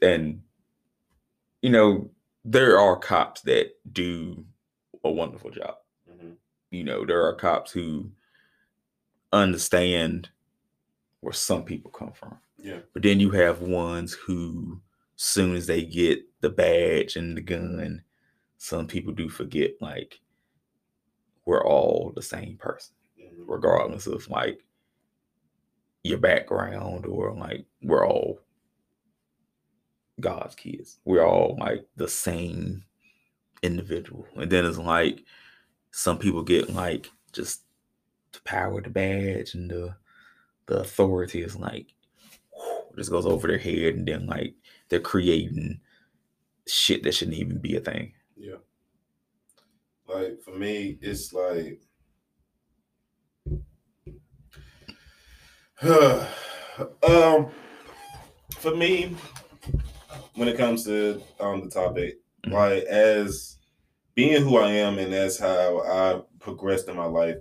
[0.02, 0.42] and
[1.62, 2.10] you know,
[2.44, 4.44] there are cops that do
[5.04, 5.76] a wonderful job.
[6.10, 6.36] Mhm.
[6.70, 8.10] You know, there are cops who
[9.32, 10.30] understand
[11.20, 12.38] where some people come from.
[12.56, 14.80] yeah But then you have ones who,
[15.16, 18.02] soon as they get the badge and the gun,
[18.58, 20.20] some people do forget like
[21.46, 22.94] we're all the same person.
[23.46, 24.64] Regardless of like
[26.02, 28.40] your background or like we're all
[30.20, 30.98] God's kids.
[31.04, 32.84] We're all like the same
[33.62, 34.26] individual.
[34.36, 35.24] And then it's like
[35.90, 37.62] some people get like just
[38.32, 39.96] the power, the badge, and the
[40.66, 41.94] the authority is like
[42.96, 44.54] just goes over their head, and then like
[44.88, 45.80] they're creating
[46.66, 48.12] shit that shouldn't even be a thing.
[48.36, 48.56] Yeah.
[50.06, 51.80] Like for me, it's like
[57.08, 57.50] um
[58.58, 59.16] for me,
[60.34, 62.52] when it comes to um the topic, Mhm.
[62.52, 63.58] like as
[64.14, 67.36] being who I am and that's how I progressed in my life,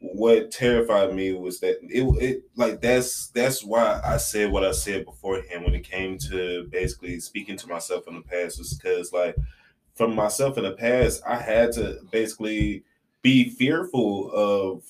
[0.00, 4.72] what terrified me was that it, it like that's that's why I said what I
[4.72, 9.12] said beforehand when it came to basically speaking to myself in the past was because
[9.12, 9.36] like
[9.94, 12.84] from myself in the past I had to basically
[13.22, 14.84] be fearful of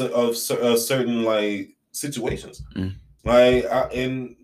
[0.00, 2.94] of, of certain like situations Mm.
[3.24, 4.36] like I, and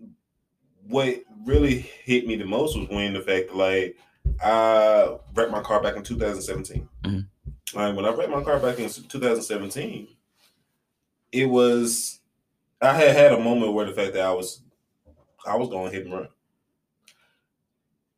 [0.87, 3.97] what really hit me the most was when the fact that like
[4.43, 7.27] I wrecked my car back in 2017 Mhm.
[7.73, 10.07] like when I wrecked my car back in 2017,
[11.31, 12.19] it was
[12.81, 14.61] I had had a moment where the fact that I was
[15.45, 16.27] I was going hit and run.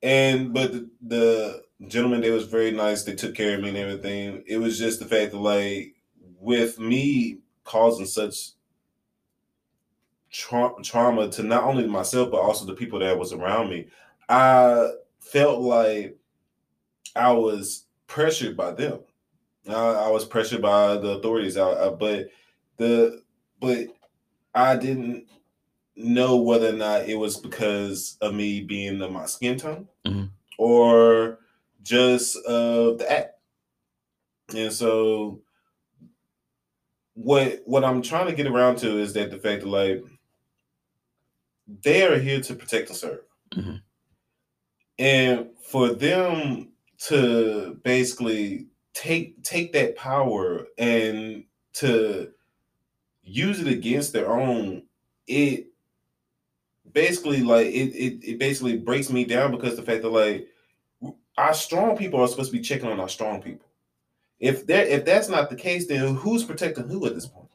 [0.02, 3.04] And but the, the gentleman they was very nice.
[3.04, 4.44] They took care of me and everything.
[4.48, 5.96] It was just the fact that like
[6.40, 8.52] with me causing such
[10.32, 13.88] tra- trauma to not only myself but also the people that was around me,
[14.30, 16.18] I felt like
[17.16, 19.00] I was pressured by them.
[19.68, 22.30] I, I was pressured by the authorities, I, I, but
[22.78, 23.22] the
[23.60, 23.88] but
[24.54, 25.26] I didn't
[25.96, 30.30] know whether or not it was because of me being of my skin tone Mhm.
[30.58, 31.40] or
[31.82, 33.34] just uh, the act.
[34.56, 35.42] And so,
[37.16, 40.04] what what I'm trying to get around to is that the fact that like
[41.84, 43.22] they are here to protect and serve,
[43.56, 43.82] Mhm.
[45.00, 52.32] and for them to basically take take that power and to
[53.24, 54.84] use it against their own
[55.28, 55.68] it
[56.94, 60.48] basically like it, it it basically breaks me down because the fact that like
[61.38, 63.68] our strong people are supposed to be checking on our strong people
[64.40, 67.47] if that if that's not the case then who's protecting who at this point.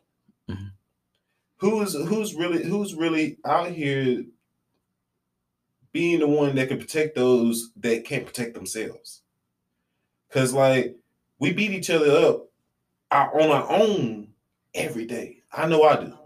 [1.62, 4.24] Who's who's really who's really out here
[5.92, 9.22] being the one that can protect those that can't protect themselves
[10.28, 10.96] because like
[11.38, 12.48] we beat each other up
[13.12, 14.28] our- on our own
[14.74, 15.42] every day.
[15.52, 16.18] I know I do.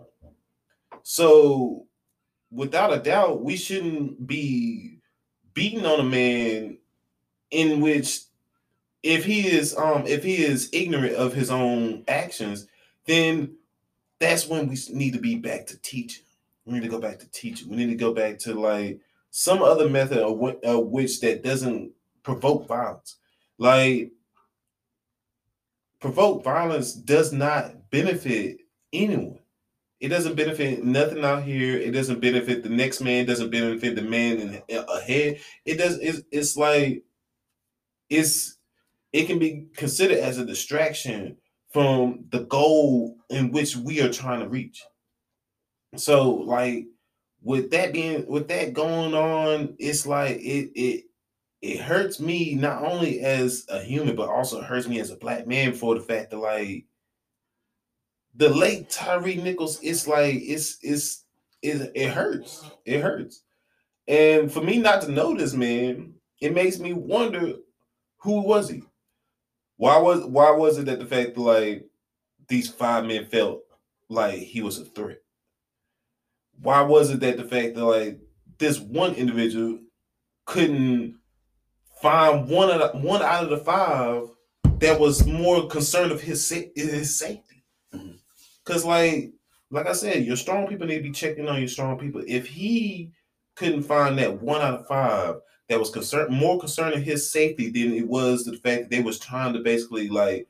[1.03, 1.87] So,
[2.51, 4.99] without a doubt, we shouldn't be
[5.55, 6.79] beating on a man
[7.51, 8.21] in which,
[9.03, 12.69] if he is um if he is ignorant of his own actions,
[13.07, 13.57] then
[14.19, 16.25] that's when we need to be back to teaching.
[16.65, 17.69] We need to go back to teaching.
[17.69, 19.01] We need to go back to like
[19.31, 23.17] some other method of, wh- of which that doesn't provoke violence.
[23.59, 24.13] Like
[26.01, 28.59] provoke violence does not benefit
[28.93, 29.39] anyone.
[30.01, 31.79] It doesn't benefit nothing out here.
[31.79, 33.23] It doesn't benefit the next man.
[33.23, 35.41] It doesn't benefit the man in, ahead.
[35.65, 35.99] It does.
[35.99, 37.05] It's, it's like
[38.11, 38.59] it's.
[39.13, 41.39] It can be considered as a distraction
[41.73, 42.23] from mm-hmm.
[42.31, 44.85] the goal in which we are trying to reach.
[45.97, 46.87] So, like,
[47.43, 51.05] with that being, with that going on, it's like it it
[51.63, 55.47] it hurts me not only as a human, but also hurts me as a black
[55.47, 56.85] man for the fact that like
[58.35, 61.25] the late Tyre Nichols, it's like it's it's
[61.63, 62.65] it, it hurts.
[62.85, 63.43] It hurts.
[64.09, 67.55] And for me not to know this man, it makes me wonder
[68.19, 68.83] who was he?
[69.77, 71.87] Why was why was it that the fact that like
[72.49, 73.63] these five men felt
[74.09, 75.19] like he was a threat?
[76.61, 78.19] Why was it that the fact that like
[78.59, 79.81] this one individual
[80.47, 81.19] couldn't
[82.01, 84.29] find one of the, one out of the five
[84.79, 87.65] that was more concerned of his his safety.
[87.95, 88.19] Mhm.
[88.65, 89.33] Cause like
[89.71, 92.23] like I said, your strong people need to be checking on your strong people.
[92.27, 93.13] If he
[93.57, 95.37] couldn't find that one out of five
[95.69, 99.03] that was concerned more concerned of his safety than it was the fact that they
[99.03, 100.49] was trying to basically like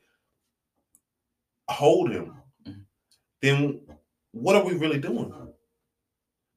[1.69, 2.33] hold him,
[2.65, 2.85] Mhm.
[3.41, 3.81] then
[4.31, 5.33] what are we really doing?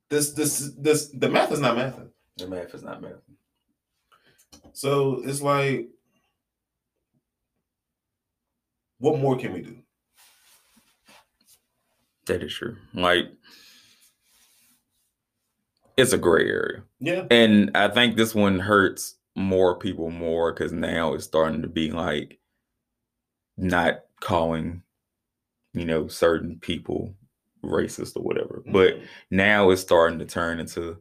[0.08, 2.00] This this this the math is not math.
[2.36, 3.22] The math is not math.
[4.72, 5.88] So it's like,
[8.98, 9.82] what more can we do?
[12.26, 12.76] That is true.
[12.94, 13.32] Like
[16.00, 16.82] it's a gray area.
[17.00, 21.68] Yeah, And I think this one hurts more people more because now it's starting to
[21.68, 22.38] be like
[23.56, 24.82] not calling,
[25.72, 27.14] you know, certain people
[27.64, 28.62] racist or whatever.
[28.66, 29.04] But mm-hmm.
[29.30, 30.98] now it's starting to turn into,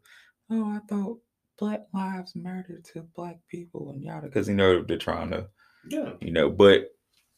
[0.52, 1.20] oh, I thought
[1.58, 5.48] Black Lives Matter to Black people and yada, because you know they're trying to,
[5.90, 6.14] Yeah.
[6.22, 6.50] you know.
[6.50, 6.92] But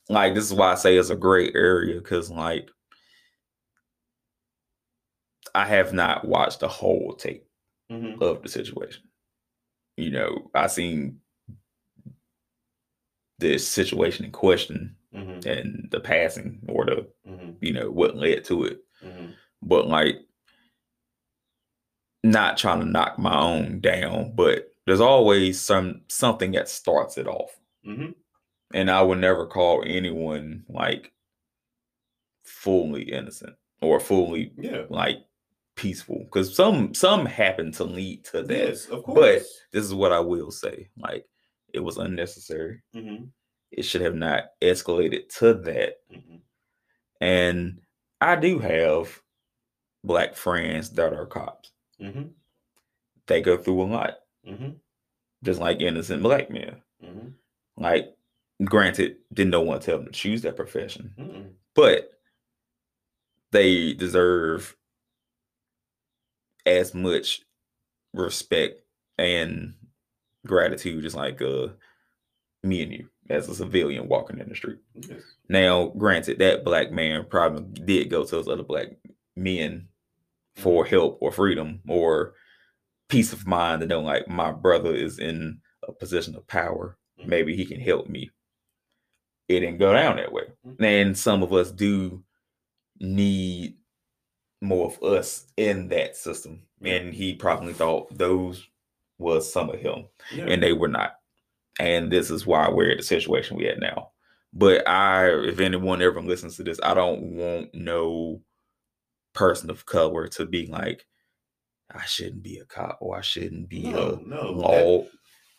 [0.09, 2.69] like this is why I say it's a great area because like
[5.53, 7.45] I have not watched the whole tape
[7.91, 9.03] hmm of the situation.
[9.97, 11.19] You know, I seen
[13.39, 18.43] the situation in question hmm and the passing or the hmm you know what led
[18.45, 18.79] to it.
[19.01, 19.31] Hmm
[19.63, 20.15] but like
[22.23, 27.27] not trying to knock my own down but there's always some something that starts it
[27.27, 27.51] off.
[27.83, 28.11] Hmm
[28.73, 31.11] and i would never call anyone like
[32.45, 34.83] fully innocent or fully Yeah.
[34.89, 35.17] like
[35.81, 38.67] peaceful because some some happen to lead to that.
[38.69, 39.17] Yes, of course.
[39.19, 41.25] but this is what i will say like
[41.73, 42.81] it was unnecessary.
[42.93, 43.25] Hmm
[43.71, 45.93] it should have not escalated to that.
[46.11, 46.35] Hmm
[47.21, 47.81] And
[48.19, 49.21] I do have
[50.03, 51.71] black friends that are cops.
[51.99, 52.23] hmm
[53.27, 54.13] They go through a lot,
[54.45, 54.71] hmm
[55.43, 56.75] just like innocent black men.
[57.03, 57.29] hmm
[57.77, 58.13] Like,
[58.63, 61.13] granted, didn't no one tell them to choose that profession,
[61.73, 62.11] but
[63.51, 64.75] they deserve
[66.65, 67.41] as much
[68.13, 68.81] respect
[69.17, 69.73] and
[70.45, 71.67] gratitude as like uh
[72.63, 74.79] me and you as a civilian walking in the street.
[74.95, 75.21] Yes.
[75.47, 78.87] Now, granted, that black man probably did go to those other black
[79.35, 79.87] men
[80.55, 82.33] for help or freedom or
[83.07, 86.97] peace of mind to know like my brother is in a position of power.
[87.19, 87.27] Mhm.
[87.27, 88.29] Maybe he can help me.
[89.47, 90.51] It didn't go down that way.
[90.65, 90.81] Mhm.
[90.81, 92.23] And some of us do
[92.99, 93.77] need
[94.61, 96.61] more of us in that system.
[96.83, 98.67] And he probably thought those
[99.17, 100.45] was some of him Yeah.
[100.45, 101.15] and they were not.
[101.79, 104.11] And this is why we're at the situation we at now.
[104.53, 108.41] But I, if anyone ever listens to this, I don't want no
[109.33, 111.05] person of color to be like,
[111.93, 114.53] I shouldn't be a cop or I shouldn't be no, a no.
[114.61, 115.05] That, law.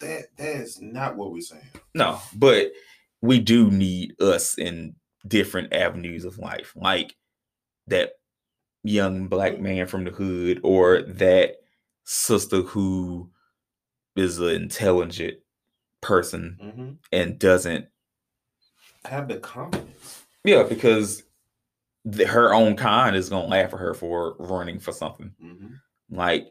[0.00, 1.62] that that is not what we're saying.
[1.94, 2.72] No, but
[3.20, 4.94] we do need us in
[5.26, 7.14] different avenues of life, like
[7.86, 8.12] that
[8.82, 11.56] young black man from the hood or that
[12.04, 13.30] sister who
[14.16, 15.38] is an intelligent
[16.00, 17.86] person hmm and doesn't
[19.04, 20.24] Have the confidence.
[20.44, 21.22] yeah because
[22.04, 25.74] the, her own kind is gonna laugh at her for running for something hmm
[26.10, 26.48] like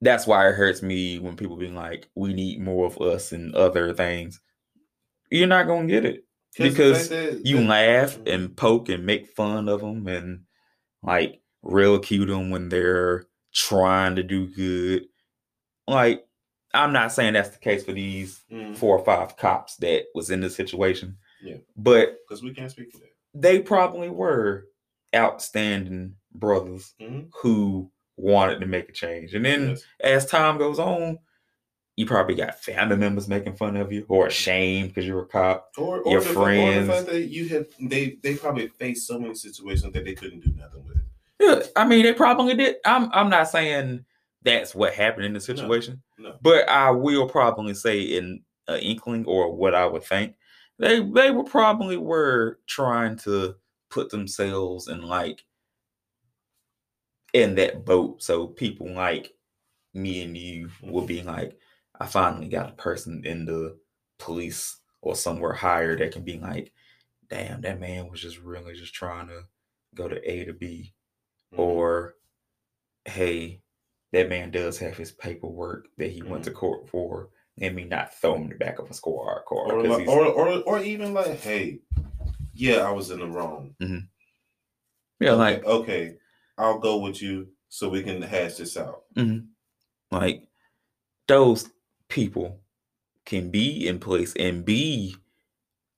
[0.00, 3.54] that's why it hurts me when people be like we need more of us and
[3.56, 4.40] other things
[5.30, 6.24] you're not gonna get it
[6.56, 7.08] Because
[7.44, 8.32] you laugh Mhm.
[8.34, 10.44] and poke and make fun of them and
[11.02, 15.04] like ridicule them when they're trying to do good
[15.86, 16.24] like
[16.74, 18.42] i'm not saying that's the case for these
[18.74, 21.56] four or five cops that was in this situation Yeah.
[21.76, 23.12] but because we can't speak for that.
[23.34, 24.66] they probably were
[25.14, 29.32] outstanding brothers hmm who wanted to make a change.
[29.34, 29.84] And then Yes.
[30.00, 31.18] as time goes on,
[31.96, 35.70] you probably got family members making fun of you or ashamed because you're a cop.
[35.78, 36.86] Or, or your the, fa- Or friends.
[36.88, 40.40] the fact that you have they they probably faced so many situations that they couldn't
[40.40, 40.96] do nothing with.
[41.40, 42.76] Yeah, I mean, they probably did.
[42.84, 44.04] I'm I'm not saying
[44.42, 46.36] that's what happened in the situation, No.
[46.42, 50.34] but I will probably say in an inkling or what I would think
[50.78, 53.54] they they were probably were trying to
[53.90, 55.44] put themselves in like
[57.34, 59.32] in that boat so people like
[59.94, 61.28] me and you will be mm-hmm.
[61.28, 61.58] like
[62.00, 63.76] i finally got a person in the
[64.18, 66.72] police or somewhere higher that can be like
[67.28, 69.42] damn that man was just really just trying to
[69.94, 70.94] go to a to b
[71.54, 71.58] Mhm.
[71.58, 72.14] or
[73.04, 73.62] hey
[74.12, 77.30] that man does have his paperwork that he went to court for
[77.60, 80.26] and me not throw him in the back of a squad car or, like, or
[80.26, 81.80] or or even like, hey,
[82.54, 83.74] yeah, I was in the wrong.
[85.20, 86.16] yeah like okay,
[86.56, 89.02] I'll go with you so we can hash this out.
[90.10, 90.44] like
[91.26, 91.68] those
[92.08, 92.60] people
[93.26, 95.14] can be in place and be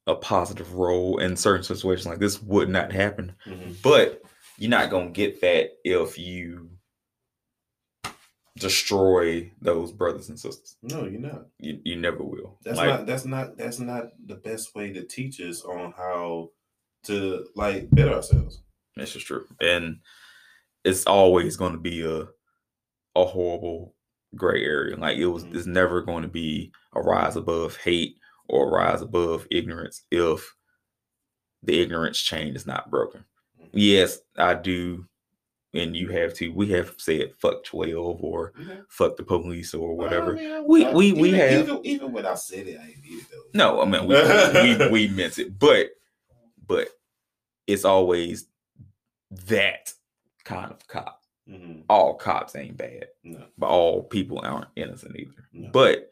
[0.07, 3.81] a positive role in certain situations like this would not happen Mhm.
[3.83, 4.23] but
[4.61, 6.71] you're not gonna get that if you
[8.59, 11.47] destroy those brothers and sisters No, you're not.
[11.59, 13.07] you, you never will That's like not.
[13.07, 13.57] That's not.
[13.57, 16.51] That's not the best way to teach us on how
[17.05, 18.61] to like better ourselves.
[18.97, 19.47] This is true.
[19.61, 20.01] And
[20.85, 22.27] it's always going to be a
[23.17, 23.95] a horrible
[24.35, 24.97] gray area.
[24.97, 25.55] Like it was Mhm.
[25.55, 28.17] it's never going to be a rise above hate
[28.49, 30.55] or a rise above ignorance if
[31.63, 33.25] the ignorance chain is not broken.
[33.73, 35.07] Yes, I do
[35.73, 36.49] and you have to.
[36.53, 38.81] We have said fuck 12 or Okay.
[38.89, 40.35] fuck the police or whatever.
[40.35, 42.89] Well, I mean, We- we- we even, have- even even when I said it, I
[42.89, 43.45] ain't need it though.
[43.55, 45.91] No, I mean we we, we meant it, but
[46.67, 46.89] but
[47.69, 48.47] it's always
[49.47, 49.93] that
[50.45, 51.19] kind of cop.
[51.49, 51.85] Mhm.
[51.89, 53.45] all cops ain't bad, No.
[53.59, 55.49] but all people aren't innocent either.
[55.53, 55.71] No.
[55.73, 56.11] But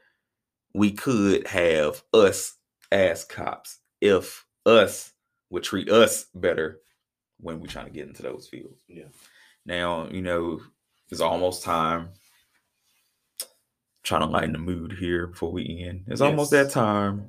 [0.75, 2.57] we could have us
[2.91, 5.13] as cops if us
[5.51, 6.81] would treat us better
[7.41, 8.83] when we're trying to get into those fields.
[8.89, 9.05] Yeah.
[9.65, 10.61] Now, you know,
[11.11, 12.11] it's almost time.
[14.03, 16.05] Trying to lighten the mood here before we end.
[16.07, 17.29] It's almost that time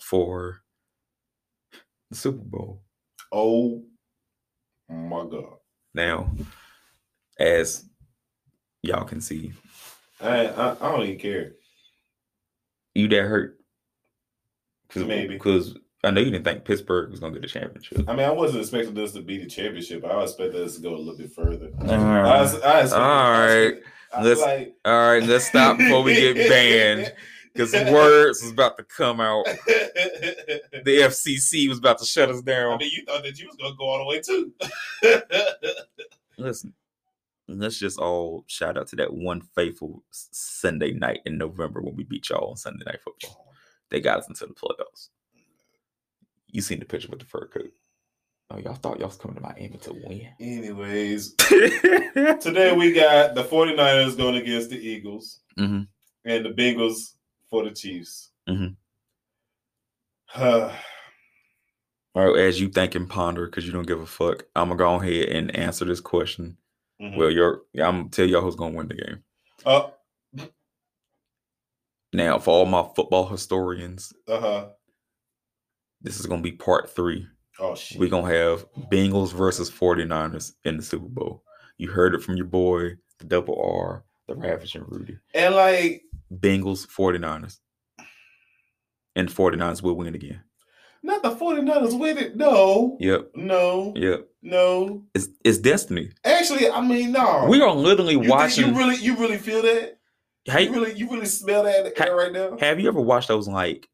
[0.00, 0.62] for
[2.10, 2.82] the Super Bowl.
[3.30, 3.84] Oh
[4.88, 5.58] my god.
[5.94, 6.32] Now,
[7.38, 7.84] as
[8.82, 9.52] y'all can see,
[10.20, 11.52] I, I I don't even care.
[12.94, 13.58] you that hurt.
[14.88, 15.34] Cause, Maybe.
[15.34, 18.08] Because I know you didn't think Pittsburgh was gonna get the championship.
[18.08, 20.04] I mean, I wasn't expecting us to be the championship.
[20.04, 21.70] I expected us to go a little bit further.
[21.80, 22.64] I, Alright.
[22.64, 23.54] I All I right.
[23.66, 23.84] expected-
[24.14, 27.12] I Let's- like, All right, let's stop before we get banned.
[27.54, 29.44] Because words was about to come out.
[30.84, 32.72] The FCC was about to shut us down.
[32.72, 34.52] I mean, you thought that you was gonna go all the way too.
[36.38, 36.72] Listen,
[37.46, 42.04] let's just all shout out to that one faithful Sunday night in November when we
[42.04, 43.52] beat y'all on Sunday Night Football.
[43.90, 45.08] They got us into the playoffs.
[46.52, 47.72] You seen the picture with the fur coat.
[48.50, 50.28] Oh, y'all thought y'all was coming to Miami to win.
[50.38, 55.88] Anyways, today we got the 49ers going against the Eagles Mhm.
[56.26, 57.14] and the Bengals
[57.48, 58.30] for the Chiefs.
[58.48, 58.76] Mhm.
[60.34, 60.76] Uh,
[62.14, 64.76] All right, as you think and ponder, because you don't give a fuck, I'm gonna
[64.78, 66.58] go ahead and answer this question.
[67.00, 67.16] mhm.
[67.16, 69.24] Well, you're I'm gonna tell y'all who's gonna win the game.
[69.64, 69.88] uh
[72.12, 74.68] Now, for all my football historians, Uh huh.
[76.02, 77.26] This is gonna be part three.
[77.58, 77.98] Oh shit.
[78.00, 81.42] We're gonna have Bengals versus 49ers in the Super Bowl.
[81.78, 85.18] You heard it from your boy, the double R, the Ravishing Rudy.
[85.34, 87.58] and like, Bengals, 49ers.
[89.14, 90.42] And 49ers will win again.
[91.02, 92.36] not the 49ers with it.
[92.36, 92.96] No.
[93.00, 93.32] Yep.
[93.34, 93.92] No.
[93.96, 94.28] Yep.
[94.42, 95.04] No.
[95.14, 96.10] It's it's destiny.
[96.24, 97.46] Actually, I mean, no.
[97.48, 98.68] We are literally You watching.
[98.68, 99.98] You really, you really feel that?
[100.44, 102.56] Hey, You really, you really smell that in the Ha- air right now?
[102.58, 103.88] Have you ever watched those like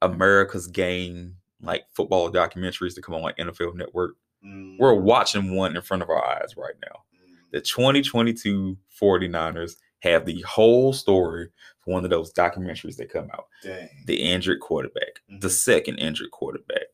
[0.00, 4.12] America's Game like football documentaries that come on like NFL Network?
[4.44, 7.02] Mm, We're watching one in front of our eyes right now.
[7.14, 7.36] mm.
[7.52, 11.48] The 2022 49ers have the whole story
[11.80, 13.46] for one of those documentaries that come out.
[13.62, 13.88] Dang.
[14.06, 15.50] The injured quarterback, the Mhm.
[15.52, 16.88] second injured quarterback,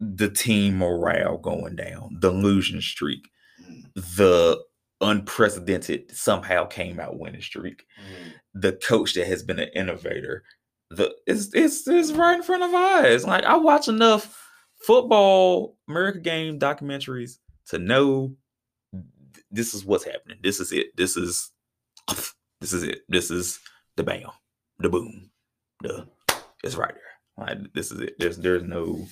[0.00, 3.28] the team morale going down, the losing streak,
[3.62, 3.84] Mm,
[4.16, 4.62] the
[5.00, 8.32] unprecedented somehow came out winning streak, mm.
[8.54, 10.44] the coach that has been an innovator.
[10.90, 13.26] The it's it's it's right in front of eyes.
[13.26, 14.40] Like I watch enough
[14.86, 18.36] football America game documentaries to know
[19.50, 20.38] this is what's happening.
[20.42, 20.96] This is it.
[20.96, 21.50] This is
[22.60, 23.00] this is it.
[23.08, 23.58] This is
[23.96, 24.30] the bam,
[24.78, 25.30] the boom,
[25.80, 26.06] the
[26.62, 27.46] it's right there.
[27.46, 28.16] Like this is it.
[28.18, 29.06] There's there's no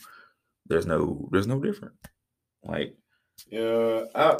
[0.66, 1.94] there's no there's no different.
[2.62, 2.96] Like
[3.48, 4.36] Yeah, I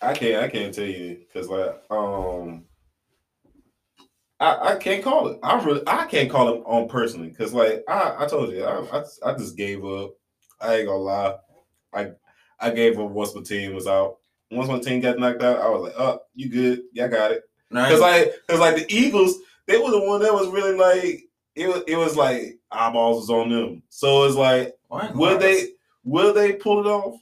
[0.00, 2.64] I can't I can't tell you because like um
[4.42, 5.38] I I can't call it.
[5.42, 8.98] I really I can't call it on personally because like I I told you I,
[8.98, 10.14] I I just gave up.
[10.60, 11.36] I ain't gonna lie.
[11.92, 12.10] I
[12.58, 14.16] I gave up once my team was out.
[14.50, 16.82] Once my team got knocked out, I was like, "Oh, you good?
[16.92, 19.36] Yeah, I got it." Because like because like the Eagles,
[19.66, 21.22] they were the one that was really like
[21.54, 23.82] it was it was like eyeballs was on them.
[23.90, 24.74] So it's like,
[25.14, 25.68] will they
[26.04, 27.14] will they pull it off?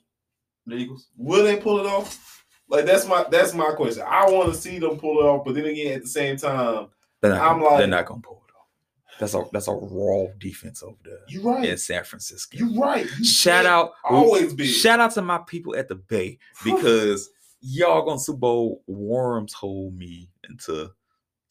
[0.67, 1.09] the Eagles?
[1.17, 2.45] Will they pull it off?
[2.69, 4.05] Like that's my that's my question.
[4.07, 6.87] I want to see them pull it off, but then again, at the same time,
[7.21, 9.19] They're not, I'm gonna- they're not gonna pull it off.
[9.19, 11.65] That's a that's a raw defense over there you right.
[11.69, 12.57] in San Francisco.
[12.59, 13.07] You right.
[13.19, 14.67] You Shout out, always be.
[14.67, 17.29] shout out to my people at the Bay because
[17.61, 20.91] y'all gonna Super Bowl worms hold me into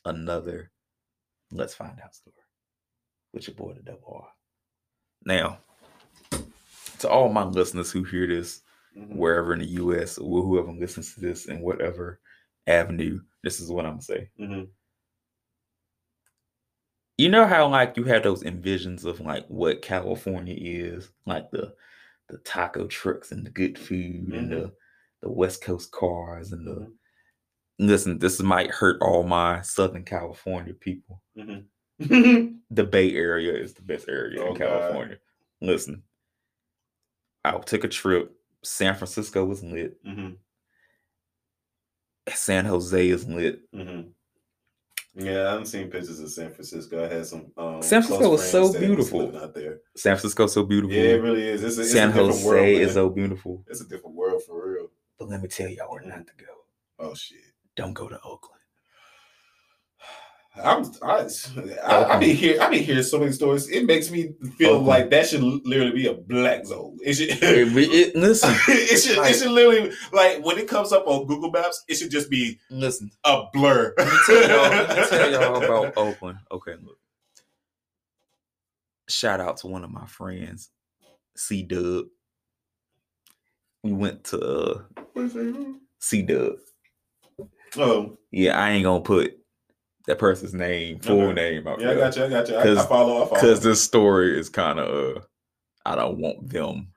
[0.06, 0.72] another
[1.52, 2.36] let's find out story
[3.34, 4.28] with your boy the double R.
[5.26, 5.60] Now,
[7.00, 8.62] to all my listeners who hear this
[8.98, 9.16] Mhm.
[9.18, 12.20] wherever in the US or whoever listens to this in whatever
[12.66, 14.32] avenue, this is what I'm gonna say.
[14.40, 14.68] Mhm.
[17.20, 21.76] You know how like you have those envisions of like what California is, like the
[22.30, 24.74] the taco trucks and the good food and the
[25.22, 26.94] the West Coast cars and the Mhm.
[27.80, 31.22] listen, this might hurt all my Southern California people.
[31.38, 31.66] Mhm.
[32.72, 34.70] The Bay Area is the best area Oh, in God.
[34.70, 35.18] California.
[35.62, 36.04] Listen,
[37.44, 38.32] I took a trip.
[38.64, 40.02] San Francisco was lit.
[40.06, 40.38] Mhm.
[42.34, 43.62] San Jose is lit.
[45.16, 47.04] Yeah, I haven't seen pictures of San Francisco.
[47.04, 47.52] I had some.
[47.58, 49.38] Um, San Francisco is so friends that was beautiful.
[49.38, 49.80] out there.
[49.96, 50.96] San Francisco's so beautiful.
[50.96, 51.64] Yeah, it really is.
[51.64, 53.64] It's a, it's San Jose world, is so beautiful.
[53.68, 54.90] It's a different world for real.
[55.18, 56.54] But let me tell y'all where not to go.
[57.00, 57.40] Oh shit.
[57.76, 58.59] Don't go to Oakland.
[60.64, 61.28] I'm, I,
[61.86, 63.70] I, I be hear, I be hearing so many stories.
[63.70, 64.86] It makes me feel Okay.
[64.86, 66.98] like that should literally be a black zone.
[67.04, 70.92] It should, It- it- listen, it should, like- it should literally like when it comes
[70.92, 73.12] up on Google Maps, it should just be listen.
[73.24, 73.94] a blur.
[73.98, 76.40] Let me tell y'all, let me tell y'all about Oakland.
[76.52, 76.98] Okay, look.
[79.10, 80.70] Shout out to one of my friends,
[81.36, 82.06] C Dub.
[83.84, 85.28] We went to uh,
[86.00, 86.54] C Dub.
[87.78, 89.36] Oh, Yeah, I ain't gonna put
[90.10, 91.34] that person's name, full Okay.
[91.34, 92.26] name out yeah, I got you.
[92.26, 92.56] I got you.
[92.56, 93.18] I, I follow.
[93.24, 93.30] I follow.
[93.42, 95.20] Because this story is kind of, uh,
[95.86, 96.88] I don't want them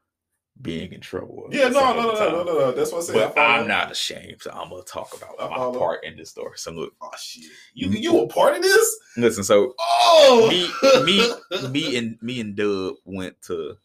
[0.63, 1.47] being in trouble.
[1.51, 2.73] yeah, no, no, no, no, no, no, no.
[2.73, 3.17] That's what I said.
[3.17, 3.49] I But follow.
[3.49, 5.79] I'm not ashamed, so I'm gonna talk about I my follow.
[5.79, 6.57] part in this story.
[6.57, 7.45] So look, Oh shit!
[7.75, 8.97] You you a part of this?
[9.19, 9.45] listen.
[9.45, 10.71] So Oh, me,
[11.05, 13.77] me, me, and me and Dub went to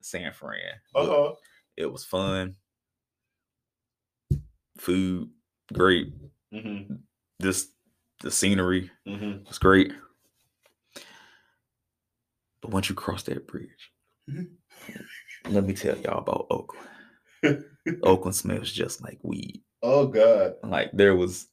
[0.00, 0.58] San Fran.
[0.94, 1.32] Uh huh.
[1.76, 2.56] It was fun.
[4.78, 5.28] Food,
[5.72, 6.12] great.
[6.54, 6.94] Mm-hmm.
[7.38, 7.68] This
[8.20, 9.44] the scenery Mm-hmm.
[9.48, 9.92] was great.
[12.62, 13.90] But once you cross that bridge,
[14.28, 14.50] Mhm.
[15.48, 16.88] let me tell y'all about Oakland.
[18.02, 19.62] Oakland smells just like weed.
[19.82, 20.54] Oh god.
[20.62, 21.46] Like there was,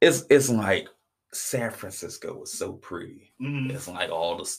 [0.00, 0.88] it's it's like
[1.32, 3.32] San Francisco was so pretty.
[3.40, 3.70] Mm-hmm.
[3.70, 4.56] It's like all the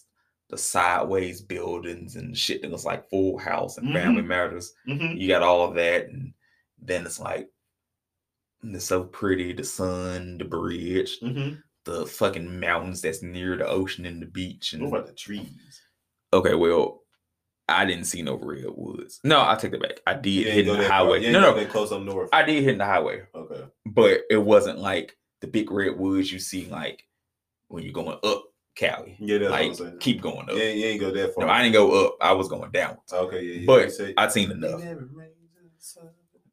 [0.50, 4.74] the sideways buildings and shit that was like Full House and Family Matters.
[4.88, 5.18] Mm-hmm.
[5.18, 6.34] You got all of that, and
[6.82, 7.50] then it's like
[8.74, 9.54] it's so pretty.
[9.54, 11.56] The sun, the bridge, Mm-hmm.
[11.86, 14.74] the fucking mountains that's near the ocean and the beach.
[14.74, 15.82] And What about the trees?
[16.34, 17.02] okay, well,
[17.68, 19.20] I didn't see no redwoods.
[19.24, 20.00] No, I take that back.
[20.06, 21.32] I did hit the highway.
[21.32, 22.30] No, no, close up north.
[22.32, 23.64] I did hit the highway, okay.
[23.86, 27.04] but it wasn't like the big redwoods you see like
[27.68, 28.44] when you're going up
[28.76, 29.16] Cali.
[29.20, 29.98] Yeah, that's like what I'm saying.
[30.00, 30.56] keep going up.
[30.56, 31.46] Yeah, you ain't go that far.
[31.46, 32.18] No, I didn't go up.
[32.22, 32.98] I was going down.
[33.12, 33.66] Okay, yeah, yeah.
[33.66, 34.82] But I'd seen enough.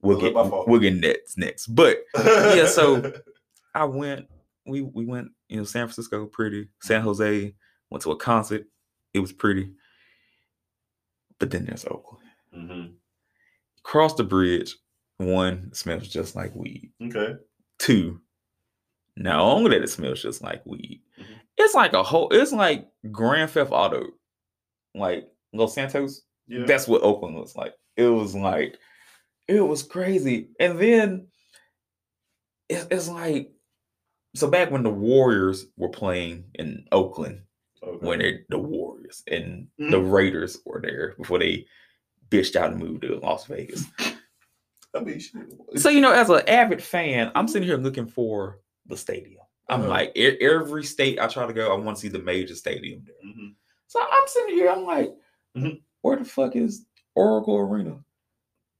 [0.03, 0.50] Never rains in the sun.
[0.50, 1.66] We'll get we'll get next next.
[1.68, 3.12] But Yeah, so-
[3.74, 4.26] I went.
[4.66, 5.28] We we went.
[5.48, 6.68] You know, San Francisco, pretty.
[6.82, 7.55] San Jose
[7.90, 8.64] went to a concert.
[9.14, 9.72] It was pretty.
[11.38, 12.24] But then there's Oakland.
[12.55, 12.92] Mhm.
[13.82, 14.76] Cross the bridge.
[15.18, 16.92] One it smells just like weed.
[17.03, 17.34] Okay.
[17.78, 18.20] Two.
[19.16, 21.24] Not only that it smells just like weed, Mhm.
[21.59, 22.28] it's like a whole.
[22.30, 24.07] It's like Grand Theft Auto,
[24.94, 26.22] like Los Santos.
[26.46, 26.64] Yeah.
[26.66, 27.74] That's what Oakland was like.
[27.96, 28.78] It was like,
[29.49, 30.49] it was crazy.
[30.61, 31.26] And then
[32.68, 33.51] it's, it's like,
[34.34, 37.43] so back when the Warriors were playing in Oakland,
[37.82, 38.07] okay.
[38.07, 41.66] when they the Warriors and the Raiders were there before they
[42.30, 43.84] bitched out and moved to Las Vegas.
[44.95, 45.20] I mean.
[45.76, 49.40] So you know, as an avid fan, I'm sitting here looking for the stadium.
[49.68, 49.90] I'm Uh-huh.
[49.90, 53.14] like, every state I try to go, I want to see the major stadium there.
[53.32, 53.55] Mhm.
[53.86, 55.14] So I'm sitting here, I'm like,
[55.57, 55.82] Mhm.
[56.01, 56.84] where the fuck is
[57.14, 58.03] Oracle Arena?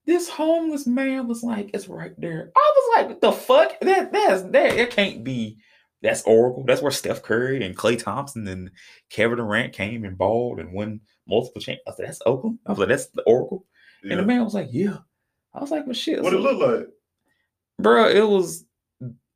[0.07, 2.51] This homeless man was like, it's right there.
[2.57, 3.81] I was like, what the fuck?
[3.81, 5.59] That that's that it can't be.
[6.03, 6.65] That's Oracle.
[6.67, 8.71] That's where Steph Curry and Klay Thompson and
[9.11, 11.85] Kevin Durant came and balled and won multiple champions.
[11.87, 12.59] I said, that's Oakland.
[12.67, 13.65] I was like, that's the Oracle.
[14.03, 14.97] And the man was like, yeah.
[15.55, 16.21] I was like, well, shit.
[16.21, 16.89] What so- it look like?
[17.79, 18.65] bro it was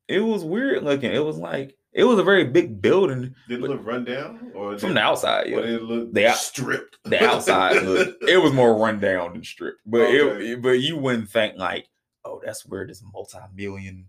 [0.07, 3.69] it was weird looking it was like it was a very big building Did it
[3.69, 5.57] look run down or from did, the outside yeah.
[5.59, 6.97] it look The out- stripped?
[7.05, 7.75] the outside
[8.21, 10.51] it was more run down than stripped but Okay.
[10.51, 11.87] it but you wouldn't think like
[12.25, 14.05] oh that's where this multi-million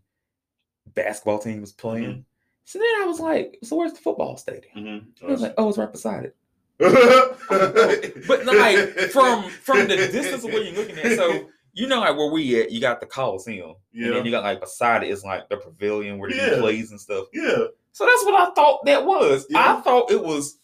[0.94, 2.20] basketball team was playing Mm-hmm.
[2.64, 5.04] so then i was like so where's the football stadium Mhm.
[5.22, 6.36] I was like oh it's right beside it
[6.78, 8.78] but but like
[9.10, 12.60] from from the distance of where you're looking at so you know like where we
[12.60, 14.10] at you got the coliseum and Yeah.
[14.12, 16.58] then you got like beside it is like the pavilion where the Yeah.
[16.60, 19.46] plays and stuff yeah, So that's what I thought that was.
[19.50, 19.76] Yeah.
[19.76, 20.58] I thought it was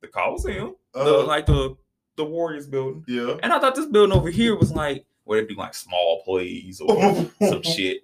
[0.00, 1.76] the Coliseum, the, uh, like the
[2.16, 3.36] the Warriors building, yeah.
[3.42, 6.80] and I thought this building over here was like where they do like small plays
[6.80, 8.02] or some shit.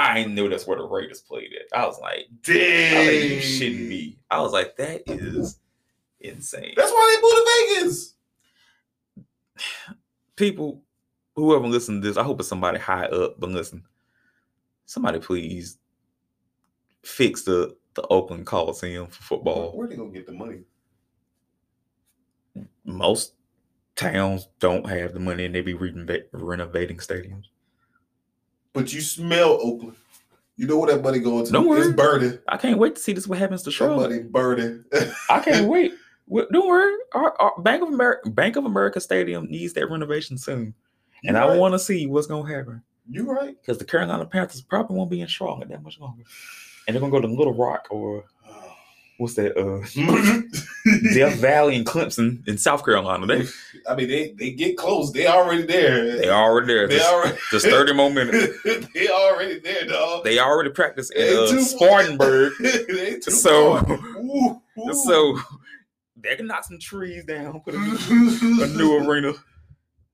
[0.00, 1.76] I didn't that's where the Raiders played at.
[1.76, 4.16] I was like, Dang, like, you shouldn't be.
[4.30, 5.58] I was like, that is
[6.20, 6.74] insane.
[6.76, 8.14] That's why they moved to Vegas.
[10.36, 10.82] People,
[11.38, 13.38] whoever listen to this, I hope it's somebody high up.
[13.38, 13.84] But listen,
[14.86, 15.78] somebody please
[17.04, 19.72] fix the the Oakland Coliseum for football.
[19.76, 20.60] Where are they gonna get the money?
[22.84, 23.34] most
[23.96, 27.44] towns don't have the money and they be renova- renovating stadiums.
[28.72, 29.96] But you smell Oakland.
[30.56, 31.52] You know where that money going to?
[31.52, 31.82] Don't worry.
[31.82, 32.38] It's burning.
[32.48, 33.28] I can't wait to see this.
[33.28, 34.10] What happens to That Charlotte?
[34.10, 34.84] money burning.
[35.30, 35.92] I can't wait.
[36.30, 36.96] Don't worry.
[37.12, 40.74] Our, our Bank of America, Bank of America Stadium needs that renovation soon,
[41.24, 41.58] and I right.
[41.58, 43.56] want to see what's gonna happen You right.
[43.60, 46.22] because the Carolina Panthers probably won't be in Charlotte that much longer,
[46.86, 48.24] and they're gonna go to Little Rock or
[49.18, 49.56] what's that?
[49.56, 49.82] Uh,
[51.14, 53.26] Death Valley and Clemson in South Carolina.
[53.26, 53.46] They
[53.88, 55.12] I mean, they they get close.
[55.12, 56.16] They already there.
[56.16, 56.88] they already there.
[56.88, 57.38] They Just, already.
[57.50, 58.62] just thirty more minutes.
[58.94, 60.24] they already there, dog.
[60.24, 62.52] They already practiced in uh, Spartanburg.
[63.22, 63.78] So-.
[63.88, 64.94] Ooh, ooh.
[64.94, 65.38] So
[66.16, 69.32] they can knock some trees down, put a new, a new arena.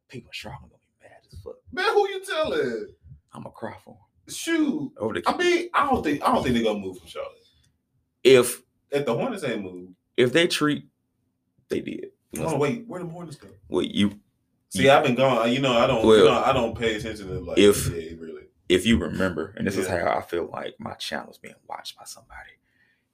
[0.09, 1.55] People in Charlotte gonna be mad as fuck.
[1.75, 2.87] Man, who you telling?
[3.33, 3.99] I'm gonna cry for.
[4.29, 4.93] Shoot.
[4.99, 7.33] over the I mean, I don't think I don't think they're gonna move from Charlotte.
[8.23, 10.87] if If the Hornets ain't moved, if they treat
[11.69, 12.07] they did.
[12.39, 13.49] oh wait, where the Hornets go?
[13.69, 14.19] Well, you
[14.71, 15.53] See, I've been gone.
[15.53, 16.05] You know, I don't.
[16.05, 18.43] Well, you know, I don't pay attention to like if- NBA really.
[18.69, 22.05] if you remember, and this is how I feel like my channel's being watched by
[22.05, 22.51] somebody.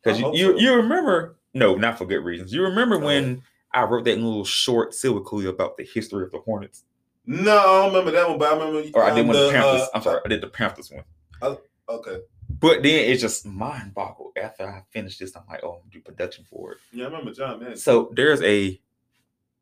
[0.02, 0.58] Because you, you, so.
[0.58, 2.54] you remember, no, not for good reasons.
[2.54, 3.42] You remember when
[3.74, 6.84] I wrote that little short soliloquy about the history of the Hornets?
[7.26, 8.88] No, I don't remember that one, but I remember.
[8.94, 9.80] Or I did um, one the the, Panthers.
[9.82, 11.56] uh, I'm sorry, I did the Panthers one.
[11.88, 12.18] Okay.
[12.48, 15.34] But then it's just mind boggled after I finish this.
[15.36, 16.78] I'm like, oh, I'm gonna do production for it.
[16.92, 17.76] Yeah, I remember John Man.
[17.76, 18.80] So there's a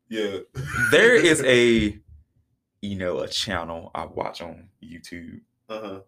[0.09, 0.37] Yeah.
[0.91, 1.97] there is a
[2.81, 5.99] you know a channel I watch on YouTube Uh huh.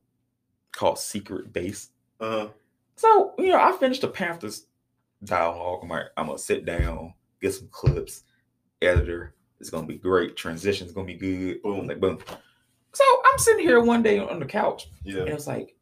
[0.72, 1.90] called Secret Base.
[2.20, 2.48] Uh huh.
[2.96, 4.68] So, you know, I finished the Panthers
[5.24, 5.80] dialogue.
[5.84, 8.24] I'm like, I'm gonna sit down, get some clips,
[8.82, 9.34] editor.
[9.62, 10.36] It's gonna be great.
[10.36, 11.62] Transition's gonna be good.
[11.62, 11.88] Boom.
[11.88, 12.18] Like boom.
[12.94, 15.24] So I'm sitting here one day on the couch, and Yeah.
[15.24, 15.76] it was like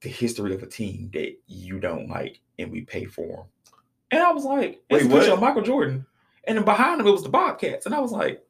[0.00, 3.72] the history of a team that you don't like, and we pay for them.
[4.10, 6.04] And I was like, it's Wait, a picture of Michael Jordan,
[6.48, 8.44] and then behind him it was the Bobcats, and I was like,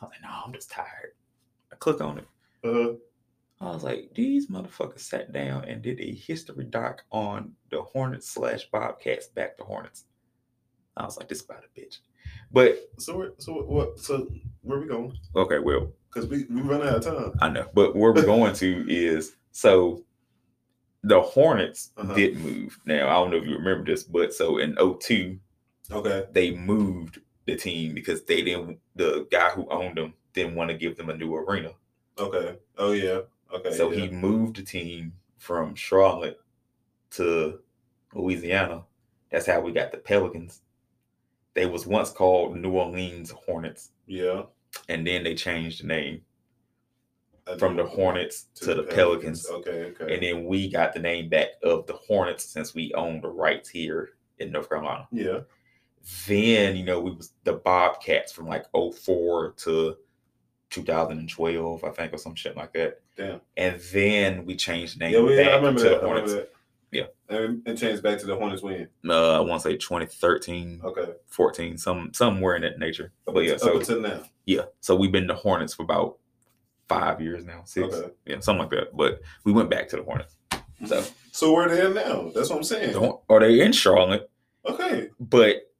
[0.00, 1.12] I was like, no, I'm just tired.
[1.70, 2.26] I click on it.
[2.64, 2.94] Uh-huh.
[3.60, 8.30] I was like, these motherfuckers sat down and did a history doc on the Hornets
[8.30, 10.06] slash Bobcats back to Hornets.
[10.96, 11.98] I was like, this about a bitch.
[12.52, 13.98] But so so what?
[13.98, 14.28] So
[14.62, 15.12] where we going?
[15.36, 17.32] okay, well, Because we we run out of time.
[17.40, 17.66] I know.
[17.74, 20.04] But where we're going to is so
[21.02, 22.14] the Hornets Uh-huh.
[22.14, 22.78] did move.
[22.84, 25.38] Now, I don't know if you remember this, but so in 02,
[25.92, 26.26] Okay.
[26.32, 30.76] they moved the team because they didn't the guy who owned them didn't want to
[30.76, 31.72] give them a new arena.
[32.18, 32.56] Okay.
[32.78, 33.20] Oh yeah.
[33.54, 33.72] Okay.
[33.72, 34.00] So yeah.
[34.02, 36.38] he moved the team from Charlotte
[37.12, 37.60] to
[38.14, 38.84] Louisiana.
[39.30, 40.60] That's how we got the Pelicans.
[41.54, 44.42] They was once called New Orleans Hornets, Yeah.
[44.88, 46.22] and then they changed the name
[47.58, 49.44] from the Hornets to, the Pelicans.
[49.48, 49.92] Okay.
[50.00, 50.14] Okay.
[50.14, 53.68] And then we got the name back of the Hornets since we own the rights
[53.68, 55.08] here in North Carolina.
[55.10, 55.40] yeah.
[56.26, 59.96] Then, you know, we was the Bobcats from like 04 to
[60.70, 63.00] 2012, I think, or some shit like that.
[63.16, 63.40] Damn.
[63.56, 65.20] And then we changed the name Yeah.
[65.20, 65.52] Well, back yeah.
[65.52, 66.00] I remember to that.
[66.00, 66.50] the I remember Hornets.
[67.30, 68.88] And change back to the Hornets win.
[69.08, 71.12] uh, I want to say 2013, Okay.
[71.28, 73.12] 14, some somewhere in that nature.
[73.28, 74.22] Up, But yeah, until, so up until now.
[74.46, 76.16] yeah, so we've been the Hornets for about
[76.88, 78.10] five years now, six, Okay.
[78.26, 78.96] yeah, something like that.
[78.96, 80.34] But we went back to the Hornets.
[80.86, 82.32] So So where they at now?
[82.34, 82.96] That's what I'm saying.
[83.28, 84.28] are they in Charlotte?
[84.66, 85.10] Okay.
[85.20, 85.70] But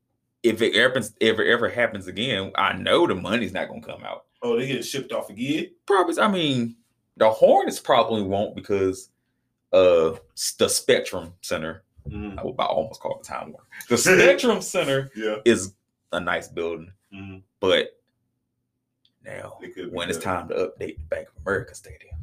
[0.44, 4.04] if it happens, if it ever happens again, I know the money's not gonna come
[4.04, 4.26] out.
[4.42, 5.66] Oh, they get shipped off again?
[5.84, 6.76] Probably, I mean,
[7.16, 9.10] the Hornets probably won't because
[9.72, 10.16] uh
[10.58, 11.82] the Spectrum Center.
[12.08, 13.66] Mm, I would almost call it the Time Warner.
[13.88, 15.36] The Spectrum Center yeah.
[15.44, 15.74] is
[16.12, 16.90] a nice building.
[17.14, 17.90] Mm, But
[19.24, 22.16] now, it when it's time to update the Bank of America Stadium,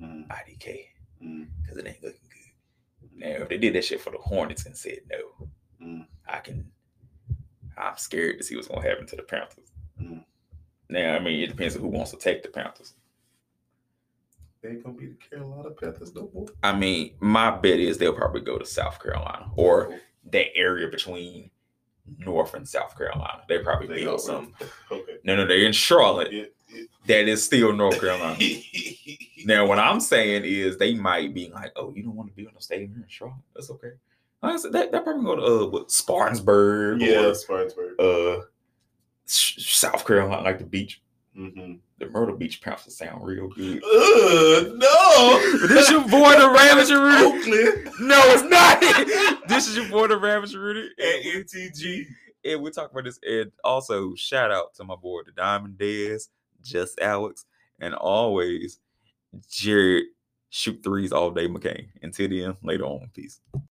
[0.00, 0.86] Mm, IDK,
[1.20, 3.10] because it ain't looking good.
[3.16, 5.48] Now, if they did that shit for the Hornets and said no,
[5.84, 6.70] mm, I can.
[7.76, 9.70] I'm scared to see what's gonna happen to the Panthers.
[10.00, 10.24] mm.
[10.88, 12.94] Now, I mean, it depends on who wants to take the Panthers.
[14.62, 16.46] They gonna be the Carolina Panthers no more.
[16.62, 19.98] I mean, my bet is they'll probably go to South Carolina or
[20.32, 21.50] that area between
[22.18, 23.42] North and South Carolina.
[23.48, 24.54] They probably They build some.
[24.90, 25.18] Okay.
[25.24, 26.32] No, no, they're in Charlotte.
[26.32, 26.44] Yeah,
[26.74, 26.82] yeah.
[27.06, 28.36] That is still North Carolina.
[29.44, 32.46] Now, what I'm saying is they might be like, "Oh, you don't want to be
[32.46, 33.36] on the stadium here in Charlotte?
[33.54, 33.92] That's okay."
[34.42, 37.98] I said, that that probably go to uh, what, Spartansburg yeah, Spartansburg.
[38.00, 38.44] uh,
[39.26, 41.00] South Carolina, like the beach.
[41.38, 41.74] Mm-hmm.
[41.98, 43.82] The Myrtle Beach Panthers sound real good.
[43.82, 45.40] Uh, no.
[45.68, 47.90] This is your boy, the Ravager Rudy.
[48.00, 48.80] No, it's not.
[49.48, 52.06] this is your boy, the Ravager Rudy, At and, MTG.
[52.44, 53.20] and we talk about this.
[53.22, 56.28] And also, shout out to my boy, the Diamond Dez,
[56.62, 57.44] Just Alex,
[57.78, 58.80] and always
[59.48, 60.06] Jared.
[60.50, 61.88] Shoot threes all day, McCain.
[62.02, 63.38] Until then, later on, peace.